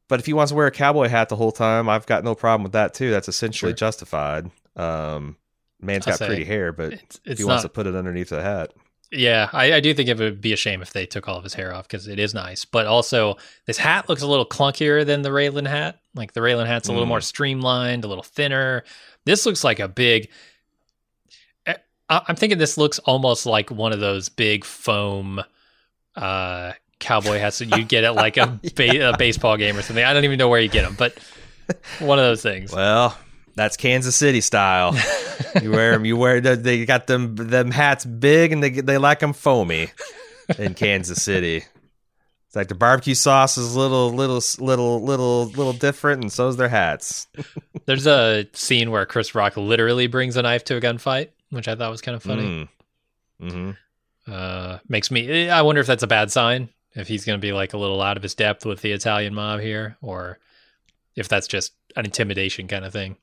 But 0.10 0.20
if 0.20 0.26
he 0.26 0.34
wants 0.34 0.52
to 0.52 0.56
wear 0.56 0.68
a 0.68 0.72
cowboy 0.72 1.08
hat 1.08 1.30
the 1.30 1.36
whole 1.36 1.52
time, 1.52 1.90
I've 1.90 2.06
got 2.06 2.24
no 2.24 2.36
problem 2.36 2.64
with 2.64 2.72
that 2.74 2.94
too. 2.94 3.10
That's 3.12 3.28
essentially 3.28 3.72
Sure. 3.72 3.76
justified. 3.78 4.52
Um, 4.76 5.36
man's 5.82 6.08
I'll 6.08 6.18
got 6.18 6.28
pretty 6.28 6.44
hair, 6.46 6.72
but 6.72 6.94
It's, 6.94 7.20
if 7.26 7.38
he 7.40 7.44
not. 7.44 7.50
wants 7.50 7.64
to 7.64 7.70
put 7.70 7.88
it 7.88 7.96
underneath 7.96 8.30
the 8.30 8.42
hat, 8.42 8.72
Yeah, 9.12 9.50
I, 9.54 9.74
I 9.74 9.80
do 9.80 9.94
think 9.94 10.10
it 10.10 10.18
would 10.18 10.42
be 10.42 10.52
a 10.52 10.58
shame 10.58 10.82
if 10.82 10.92
they 10.92 11.06
took 11.06 11.28
all 11.30 11.38
of 11.38 11.44
his 11.44 11.54
hair 11.54 11.74
off 11.74 11.88
because 11.88 12.08
it 12.08 12.20
is 12.20 12.34
nice. 12.34 12.66
But 12.66 12.88
also, 12.88 13.38
this 13.66 13.78
hat 13.78 14.10
looks 14.10 14.22
a 14.22 14.28
little 14.28 14.46
clunkier 14.46 15.06
than 15.06 15.22
the 15.22 15.30
Raylan 15.30 15.66
hat. 15.68 16.00
Like 16.14 16.34
the 16.34 16.42
Raylan 16.42 16.68
hat's 16.68 16.90
a 16.90 16.92
little 16.92 17.06
Mm. 17.06 17.10
more 17.10 17.22
streamlined, 17.22 18.04
a 18.04 18.08
little 18.10 18.24
thinner. 18.24 18.84
This 19.24 19.46
looks 19.46 19.64
like 19.64 19.80
a 19.80 19.88
big. 19.88 20.30
I- 22.10 22.22
I'm 22.28 22.36
thinking 22.36 22.58
this 22.58 22.78
looks 22.78 23.00
almost 23.00 23.46
like 23.46 23.70
one 23.70 23.92
of 23.94 24.00
those 24.00 24.30
big 24.30 24.64
foam 24.66 25.42
uh, 26.16 26.72
cowboy 27.00 27.38
hats 27.38 27.60
that 27.60 27.78
you 27.78 27.84
get 27.84 28.04
at 28.04 28.16
like 28.16 28.38
a, 28.38 28.48
ba- 28.76 29.14
a 29.14 29.18
baseball 29.18 29.58
game 29.58 29.78
or 29.78 29.82
something. 29.82 30.04
I 30.04 30.14
don't 30.14 30.24
even 30.26 30.38
know 30.38 30.50
where 30.50 30.60
you 30.62 30.70
get 30.70 30.84
them, 30.84 30.96
but 30.98 31.18
one 32.00 32.18
of 32.18 32.24
those 32.26 32.42
things. 32.42 32.72
well, 32.74 33.18
that's 33.58 33.76
Kansas 33.76 34.16
City 34.16 34.40
style. 34.40 34.96
you 35.62 35.72
wear 35.72 35.92
them. 35.92 36.06
You 36.06 36.16
wear. 36.16 36.40
the- 36.40 36.56
They 36.56 36.86
got 36.86 37.08
them 37.08 37.36
them 37.36 37.72
hats 37.72 38.06
big 38.06 38.52
and 38.54 38.64
they 38.64 38.70
they 38.70 38.98
like 38.98 39.20
them 39.20 39.34
foamy 39.34 39.90
in 40.58 40.74
Kansas 40.74 41.22
City. 41.22 41.64
It's 42.48 42.56
like 42.56 42.70
the 42.70 42.76
barbecue 42.76 43.14
sauce 43.16 43.58
is 43.58 43.76
a 43.76 43.80
little 43.80 44.12
little 44.14 44.42
little 44.60 45.04
little 45.04 45.46
little 45.48 45.74
different, 45.74 46.22
and 46.22 46.32
so 46.32 46.48
is 46.48 46.56
their 46.56 46.70
hats. 46.70 47.28
There's 47.86 48.08
a 48.08 48.48
scene 48.54 48.90
where 48.92 49.06
Chris 49.06 49.36
Rock 49.36 49.58
literally 49.58 50.08
brings 50.08 50.38
a 50.38 50.42
knife 50.44 50.64
to 50.66 50.78
a 50.78 50.82
gunfight, 50.82 51.30
which 51.50 51.68
I 51.68 51.76
thought 51.76 51.92
was 51.92 52.02
kind 52.02 52.16
of 52.16 52.24
funny. 52.24 52.68
Mm. 53.42 53.50
hmm 53.52 53.72
uh 54.32 54.80
makes 54.90 55.10
me 55.12 55.50
i 55.50 55.62
wonder 55.62 55.80
if 55.80 55.88
that's 55.88 56.04
a 56.04 56.08
bad 56.08 56.30
sign 56.32 56.68
if 56.96 57.08
he's 57.08 57.24
going 57.24 57.40
to 57.40 57.42
be 57.42 57.54
like 57.54 57.74
a 57.74 57.78
little 57.78 58.02
out 58.02 58.18
of 58.18 58.24
his 58.24 58.36
depth 58.36 58.66
with 58.66 58.82
the 58.82 58.92
italian 58.92 59.34
mob 59.34 59.62
here 59.62 59.96
or 60.02 60.38
if 61.16 61.30
that's 61.30 61.48
just 61.48 61.74
an 61.96 62.04
intimidation 62.04 62.68
kind 62.68 62.84
of 62.84 62.92
thing 62.92 63.16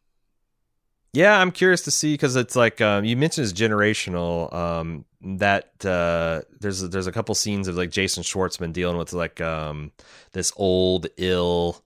Yeah, 1.15 1.39
I'm 1.39 1.53
curious 1.53 1.83
to 1.83 1.93
see 1.93 2.15
because 2.15 2.35
it's 2.35 2.57
like 2.57 2.81
um, 2.81 3.05
you 3.05 3.17
mentioned 3.17 3.45
it's 3.49 3.59
generational. 3.59 4.53
Um, 4.53 5.05
that 5.39 5.85
uh, 5.87 6.43
there's 6.61 6.81
there's 6.81 7.07
a 7.07 7.13
couple 7.13 7.35
scenes 7.37 7.69
of 7.69 7.77
like 7.77 7.91
Jason 7.91 8.25
Schwartzman 8.25 8.73
dealing 8.73 8.97
with 8.97 9.13
like 9.13 9.41
um, 9.41 9.93
this 10.33 10.53
old 10.57 11.07
ill. 11.17 11.81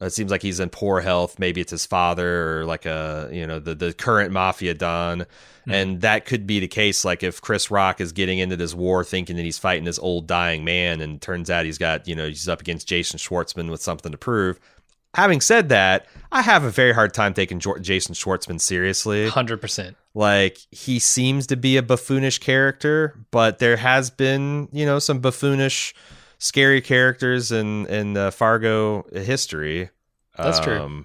It 0.00 0.14
seems 0.14 0.30
like 0.30 0.40
he's 0.40 0.60
in 0.60 0.70
poor 0.70 1.02
health. 1.02 1.38
Maybe 1.38 1.60
it's 1.60 1.72
his 1.72 1.84
father 1.84 2.60
or 2.60 2.64
like 2.64 2.86
a 2.86 3.28
you 3.30 3.46
know 3.46 3.60
the 3.60 3.74
the 3.74 3.92
current 3.92 4.32
mafia 4.32 4.72
don, 4.72 5.26
Hmm. 5.66 5.72
and 5.72 6.00
that 6.00 6.24
could 6.24 6.46
be 6.46 6.58
the 6.58 6.68
case. 6.68 7.04
Like 7.04 7.22
if 7.22 7.42
Chris 7.42 7.70
Rock 7.70 8.00
is 8.00 8.12
getting 8.12 8.38
into 8.38 8.56
this 8.56 8.74
war 8.74 9.04
thinking 9.04 9.36
that 9.36 9.42
he's 9.42 9.58
fighting 9.58 9.84
this 9.84 9.98
old 9.98 10.26
dying 10.26 10.64
man, 10.64 11.02
and 11.02 11.20
turns 11.20 11.50
out 11.50 11.66
he's 11.66 11.76
got 11.76 12.08
you 12.08 12.14
know 12.14 12.28
he's 12.28 12.48
up 12.48 12.62
against 12.62 12.88
Jason 12.88 13.18
Schwartzman 13.18 13.70
with 13.70 13.82
something 13.82 14.10
to 14.10 14.16
prove. 14.18 14.58
Having 15.14 15.40
said 15.40 15.68
that, 15.70 16.06
I 16.30 16.42
have 16.42 16.62
a 16.62 16.70
very 16.70 16.92
hard 16.92 17.12
time 17.12 17.34
taking 17.34 17.58
Jason 17.58 18.14
Schwartzman 18.14 18.60
seriously. 18.60 19.28
100% 19.28 19.94
Like 20.14 20.58
he 20.70 20.98
seems 21.00 21.48
to 21.48 21.56
be 21.56 21.76
a 21.76 21.82
buffoonish 21.82 22.38
character, 22.38 23.16
but 23.32 23.58
there 23.58 23.76
has 23.76 24.10
been, 24.10 24.68
you 24.72 24.86
know, 24.86 24.98
some 25.00 25.20
buffoonish, 25.20 25.92
scary 26.38 26.80
characters 26.80 27.50
in 27.50 27.86
in 27.86 28.16
uh, 28.16 28.30
Fargo 28.30 29.04
history. 29.12 29.90
That's 30.36 30.60
true. 30.60 31.04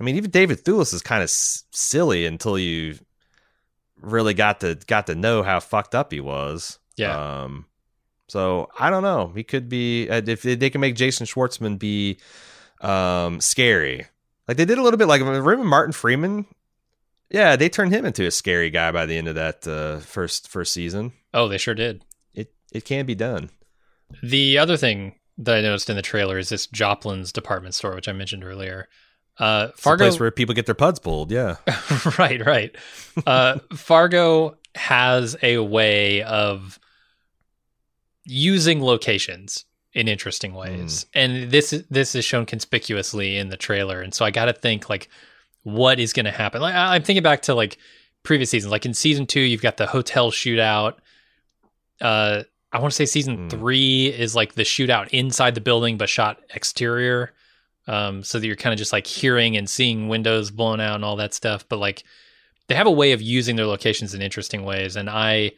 I 0.00 0.04
mean, 0.04 0.16
even 0.16 0.30
David 0.30 0.64
Thewlis 0.64 0.94
is 0.94 1.02
kind 1.02 1.20
of 1.22 1.24
s- 1.28 1.64
silly 1.72 2.26
until 2.26 2.58
you 2.58 2.98
really 4.00 4.34
got 4.34 4.60
to 4.60 4.76
got 4.86 5.06
to 5.08 5.14
know 5.14 5.42
how 5.42 5.58
fucked 5.60 5.94
up 5.94 6.12
he 6.12 6.20
was. 6.20 6.78
yeah 6.96 7.42
Um, 7.42 7.66
so 8.28 8.68
I 8.78 8.88
don't 8.90 9.02
know. 9.02 9.32
He 9.34 9.42
could 9.42 9.68
be 9.68 10.08
uh, 10.08 10.22
if 10.26 10.42
they, 10.42 10.54
they 10.54 10.70
can 10.70 10.80
make 10.80 10.94
Jason 10.96 11.26
Schwartzman 11.26 11.78
be 11.78 12.18
um 12.80 13.40
scary, 13.40 14.06
like 14.48 14.56
they 14.56 14.64
did 14.64 14.78
a 14.78 14.82
little 14.82 14.98
bit. 14.98 15.08
Like 15.08 15.20
remember 15.22 15.56
Martin 15.64 15.92
Freeman? 15.92 16.46
Yeah, 17.30 17.56
they 17.56 17.68
turned 17.68 17.92
him 17.92 18.04
into 18.04 18.24
a 18.26 18.30
scary 18.30 18.70
guy 18.70 18.92
by 18.92 19.04
the 19.06 19.16
end 19.18 19.26
of 19.28 19.34
that 19.34 19.66
uh, 19.66 19.98
first 19.98 20.48
first 20.48 20.72
season. 20.72 21.12
oh 21.34 21.48
they 21.48 21.58
sure 21.58 21.74
did 21.74 22.04
It 22.34 22.52
it 22.72 22.84
can 22.84 23.04
be 23.06 23.14
done. 23.16 23.50
the 24.22 24.56
other 24.58 24.76
thing 24.76 25.16
that 25.38 25.56
i 25.56 25.60
noticed 25.60 25.90
in 25.90 25.96
the 25.96 26.02
trailer 26.02 26.38
is 26.38 26.48
this 26.48 26.66
joplin's 26.68 27.32
department 27.32 27.74
store 27.74 27.94
which 27.94 28.08
i 28.08 28.12
mentioned 28.12 28.42
earlier 28.44 28.88
uh 29.38 29.68
It's 29.70 29.84
a 29.84 29.96
place 29.96 30.18
where 30.20 30.30
people 30.30 30.54
get 30.54 30.64
their 30.66 30.74
puds 30.76 30.98
pulled. 30.98 31.30
Yeah. 31.32 31.56
right, 32.18 32.40
right. 32.46 32.74
Uh, 33.26 33.58
Fargo 33.74 34.56
has 34.74 35.36
a 35.42 35.58
way 35.58 36.22
of 36.22 36.78
using 38.24 38.82
locations 38.82 39.65
in 39.96 40.06
interesting 40.08 40.52
ways, 40.54 41.06
and 41.14 41.50
this 41.50 41.72
is 41.72 41.84
this 41.90 42.14
is 42.14 42.24
shown 42.24 42.44
conspicuously 42.46 43.36
in 43.38 43.48
the 43.48 43.56
trailer. 43.56 44.00
And 44.02 44.12
so 44.14 44.24
I 44.24 44.30
got 44.30 44.44
to 44.44 44.52
think 44.52 44.88
like, 44.90 45.08
what 45.62 45.98
is 45.98 46.12
going 46.12 46.26
to 46.26 46.30
happen? 46.32 46.60
Like 46.60 46.74
I- 46.74 46.94
I'm 46.94 47.02
thinking 47.02 47.22
back 47.22 47.42
to 47.42 47.54
like 47.54 47.78
previous 48.22 48.50
seasons. 48.50 48.70
Like 48.70 48.84
in 48.86 48.94
season 48.94 49.26
two, 49.26 49.40
you've 49.40 49.62
got 49.62 49.78
the 49.78 49.86
hotel 49.86 50.30
shootout. 50.30 50.94
Uh, 52.00 52.42
I 52.72 52.78
want 52.78 52.92
to 52.92 52.96
say 52.96 53.06
season 53.06 53.36
Hmm. 53.36 53.48
three 53.48 54.06
is 54.08 54.34
like 54.34 54.54
the 54.54 54.62
shootout 54.64 55.08
inside 55.08 55.54
the 55.54 55.60
building, 55.60 55.96
but 55.96 56.08
shot 56.08 56.40
exterior. 56.54 57.32
Um, 57.88 58.22
so 58.24 58.38
that 58.40 58.46
you're 58.46 58.56
kind 58.56 58.72
of 58.74 58.78
just 58.78 58.92
like 58.92 59.06
hearing 59.06 59.56
and 59.56 59.70
seeing 59.70 60.08
windows 60.08 60.50
blown 60.50 60.80
out 60.80 60.96
and 60.96 61.04
all 61.04 61.16
that 61.16 61.32
stuff. 61.32 61.64
But 61.68 61.78
like, 61.78 62.02
they 62.66 62.74
have 62.74 62.88
a 62.88 62.90
way 62.90 63.12
of 63.12 63.22
using 63.22 63.54
their 63.54 63.64
locations 63.66 64.12
in 64.12 64.20
interesting 64.20 64.64
ways, 64.64 64.96
and 64.96 65.08
I 65.08 65.52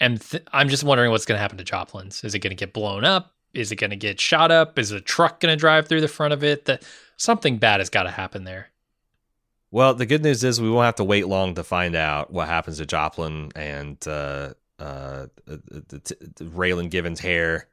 am 0.00 0.16
th- 0.18 0.44
I'm 0.52 0.68
just 0.68 0.84
wondering 0.84 1.10
what's 1.10 1.24
going 1.26 1.36
to 1.36 1.42
happen 1.42 1.58
to 1.58 1.64
Joplin's. 1.64 2.22
Is 2.22 2.34
it 2.36 2.38
going 2.38 2.52
to 2.52 2.56
get 2.56 2.72
blown 2.72 3.04
up? 3.04 3.31
Is 3.54 3.72
it 3.72 3.76
going 3.76 3.90
to 3.90 3.96
get 3.96 4.20
shot 4.20 4.50
up? 4.50 4.78
Is 4.78 4.90
a 4.90 5.00
truck 5.00 5.40
going 5.40 5.52
to 5.52 5.60
drive 5.60 5.88
through 5.88 6.00
the 6.00 6.08
front 6.08 6.32
of 6.32 6.42
it? 6.42 6.64
That 6.66 6.84
something 7.16 7.58
bad 7.58 7.80
has 7.80 7.90
got 7.90 8.04
to 8.04 8.10
happen 8.10 8.44
there. 8.44 8.68
Well, 9.70 9.94
the 9.94 10.06
good 10.06 10.22
news 10.22 10.44
is 10.44 10.60
we 10.60 10.70
won't 10.70 10.84
have 10.84 10.96
to 10.96 11.04
wait 11.04 11.26
long 11.26 11.54
to 11.54 11.64
find 11.64 11.96
out 11.96 12.30
what 12.30 12.46
happens 12.46 12.76
to 12.76 12.86
Joplin 12.86 13.50
and 13.56 13.96
uh, 14.06 14.52
uh, 14.78 15.26
Raylan 15.48 16.90
Givens' 16.90 17.20
hair 17.20 17.68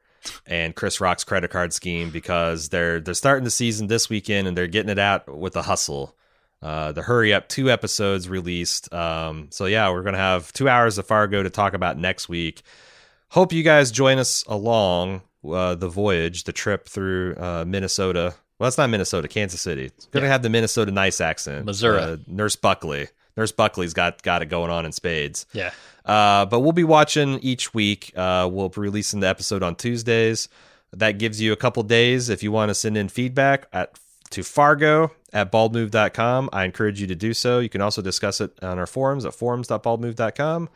and 0.46 0.76
Chris 0.76 1.02
Rock's 1.02 1.24
credit 1.24 1.50
card 1.50 1.74
scheme 1.74 2.10
because 2.10 2.70
they're 2.70 3.00
they're 3.00 3.14
starting 3.14 3.44
the 3.44 3.52
season 3.52 3.88
this 3.88 4.10
weekend 4.10 4.48
and 4.48 4.58
they're 4.58 4.68
getting 4.68 4.90
it 4.90 5.00
out 5.00 5.28
with 5.38 5.56
a 5.56 5.62
hustle. 5.62 6.16
Uh, 6.62 6.92
the 6.92 7.02
hurry 7.02 7.34
up 7.34 7.48
two 7.48 7.70
episodes 7.70 8.28
released. 8.28 8.94
Um, 8.94 9.48
so 9.52 9.66
yeah, 9.66 9.90
we're 9.92 10.04
gonna 10.04 10.18
have 10.18 10.54
two 10.54 10.70
hours 10.70 10.98
of 10.98 11.08
Fargo 11.08 11.44
to 11.44 11.50
talk 11.50 11.74
about 11.74 11.98
next 11.98 12.30
week. 12.30 12.62
Hope 13.30 13.54
you 13.54 13.64
guys 13.64 13.92
join 13.92 14.18
us 14.18 14.44
along. 14.48 15.22
Uh, 15.48 15.76
the 15.76 15.90
voyage, 15.90 16.44
the 16.44 16.54
trip 16.54 16.88
through 16.88 17.36
uh, 17.38 17.66
Minnesota. 17.68 18.36
Well, 18.60 18.68
it's 18.68 18.78
not 18.78 18.90
Minnesota, 18.90 19.28
Kansas 19.28 19.62
City. 19.62 19.86
It's 19.86 20.08
going 20.08 20.24
to 20.24 20.30
have 20.30 20.44
the 20.44 20.50
Minnesota 20.50 20.92
nice 20.92 21.22
accent. 21.22 21.66
Missouri. 21.66 22.02
Uh, 22.02 22.18
Nurse 22.28 22.56
Buckley. 22.56 23.08
Nurse 23.38 23.54
Buckley's 23.54 23.94
got 23.94 24.22
got 24.22 24.42
it 24.42 24.48
going 24.48 24.70
on 24.70 24.86
in 24.86 24.92
spades. 24.92 25.46
Yeah. 25.54 25.72
Uh, 26.06 26.46
but 26.46 26.60
we'll 26.60 26.74
be 26.74 26.84
watching 26.84 27.40
each 27.40 27.74
week. 27.74 28.12
Uh, 28.16 28.50
we'll 28.52 28.70
be 28.70 28.82
releasing 28.82 29.22
the 29.22 29.28
episode 29.28 29.64
on 29.64 29.76
Tuesdays. 29.76 30.50
That 30.92 31.20
gives 31.20 31.40
you 31.40 31.54
a 31.54 31.56
couple 31.56 31.84
days 31.84 32.30
if 32.30 32.44
you 32.44 32.52
want 32.52 32.70
to 32.70 32.76
send 32.76 32.98
in 32.98 33.10
feedback 33.10 33.68
at 33.72 33.98
to 34.32 34.44
Fargo 34.44 35.12
at 35.34 35.52
baldmove.com. 35.52 36.50
I 36.52 36.66
encourage 36.66 37.02
you 37.02 37.08
to 37.08 37.16
do 37.16 37.34
so. 37.34 37.60
You 37.60 37.70
can 37.70 37.82
also 37.82 38.02
discuss 38.02 38.42
it 38.42 38.52
on 38.62 38.80
our 38.80 38.88
forums 38.88 39.26
at 39.26 39.34
forums.baldmove.com. 39.34 40.70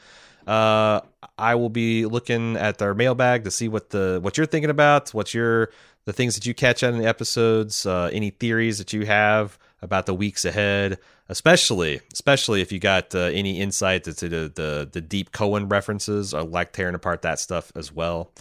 Uh, 0.46 1.02
I 1.38 1.56
will 1.56 1.70
be 1.70 2.06
looking 2.06 2.58
at 2.58 2.82
our 2.82 2.94
mailbag 2.94 3.46
to 3.46 3.52
see 3.52 3.70
what 3.70 3.92
the 3.92 4.20
what 4.22 4.38
you're 4.38 4.46
thinking 4.46 4.70
about, 4.70 5.14
what's 5.14 5.34
your 5.34 5.70
the 6.06 6.14
things 6.14 6.36
that 6.36 6.46
you 6.46 6.54
catch 6.54 6.84
on 6.84 6.98
the 6.98 7.06
episodes, 7.08 7.86
uh, 7.86 8.10
any 8.12 8.30
theories 8.30 8.78
that 8.78 8.92
you 8.92 9.06
have 9.06 9.58
about 9.82 10.06
the 10.06 10.14
weeks 10.14 10.44
ahead, 10.44 10.98
especially 11.30 12.02
especially 12.12 12.62
if 12.62 12.72
you 12.74 12.80
got 12.80 13.16
uh, 13.16 13.20
any 13.20 13.62
insight 13.62 14.06
into 14.08 14.28
the, 14.28 14.52
the 14.54 14.90
the 14.92 15.02
deep 15.02 15.32
Coen 15.32 15.72
references. 15.72 16.34
I 16.34 16.42
like 16.42 16.74
tearing 16.74 16.96
apart 16.96 17.22
that 17.22 17.40
stuff 17.40 17.72
as 17.76 17.92
well. 17.92 18.32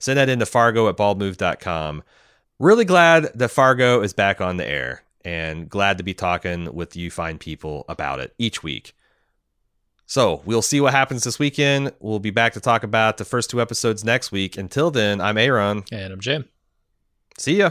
Send 0.00 0.18
that 0.18 0.28
into 0.28 0.46
Fargo 0.46 0.88
at 0.88 0.96
baldmove.com. 0.96 2.02
Really 2.62 2.84
glad 2.84 3.32
that 3.34 3.48
Fargo 3.48 4.02
is 4.02 4.12
back 4.12 4.40
on 4.40 4.56
the 4.56 4.64
air 4.64 5.02
and 5.24 5.68
glad 5.68 5.98
to 5.98 6.04
be 6.04 6.14
talking 6.14 6.72
with 6.72 6.94
you 6.94 7.10
fine 7.10 7.38
people 7.38 7.84
about 7.88 8.20
it 8.20 8.36
each 8.38 8.62
week. 8.62 8.94
So 10.06 10.42
we'll 10.44 10.62
see 10.62 10.80
what 10.80 10.92
happens 10.92 11.24
this 11.24 11.40
weekend. 11.40 11.92
We'll 11.98 12.20
be 12.20 12.30
back 12.30 12.52
to 12.52 12.60
talk 12.60 12.84
about 12.84 13.16
the 13.16 13.24
first 13.24 13.50
two 13.50 13.60
episodes 13.60 14.04
next 14.04 14.30
week. 14.30 14.56
Until 14.56 14.92
then, 14.92 15.20
I'm 15.20 15.38
Aaron. 15.38 15.82
And 15.90 16.12
I'm 16.12 16.20
Jim. 16.20 16.48
See 17.36 17.56
ya. 17.56 17.70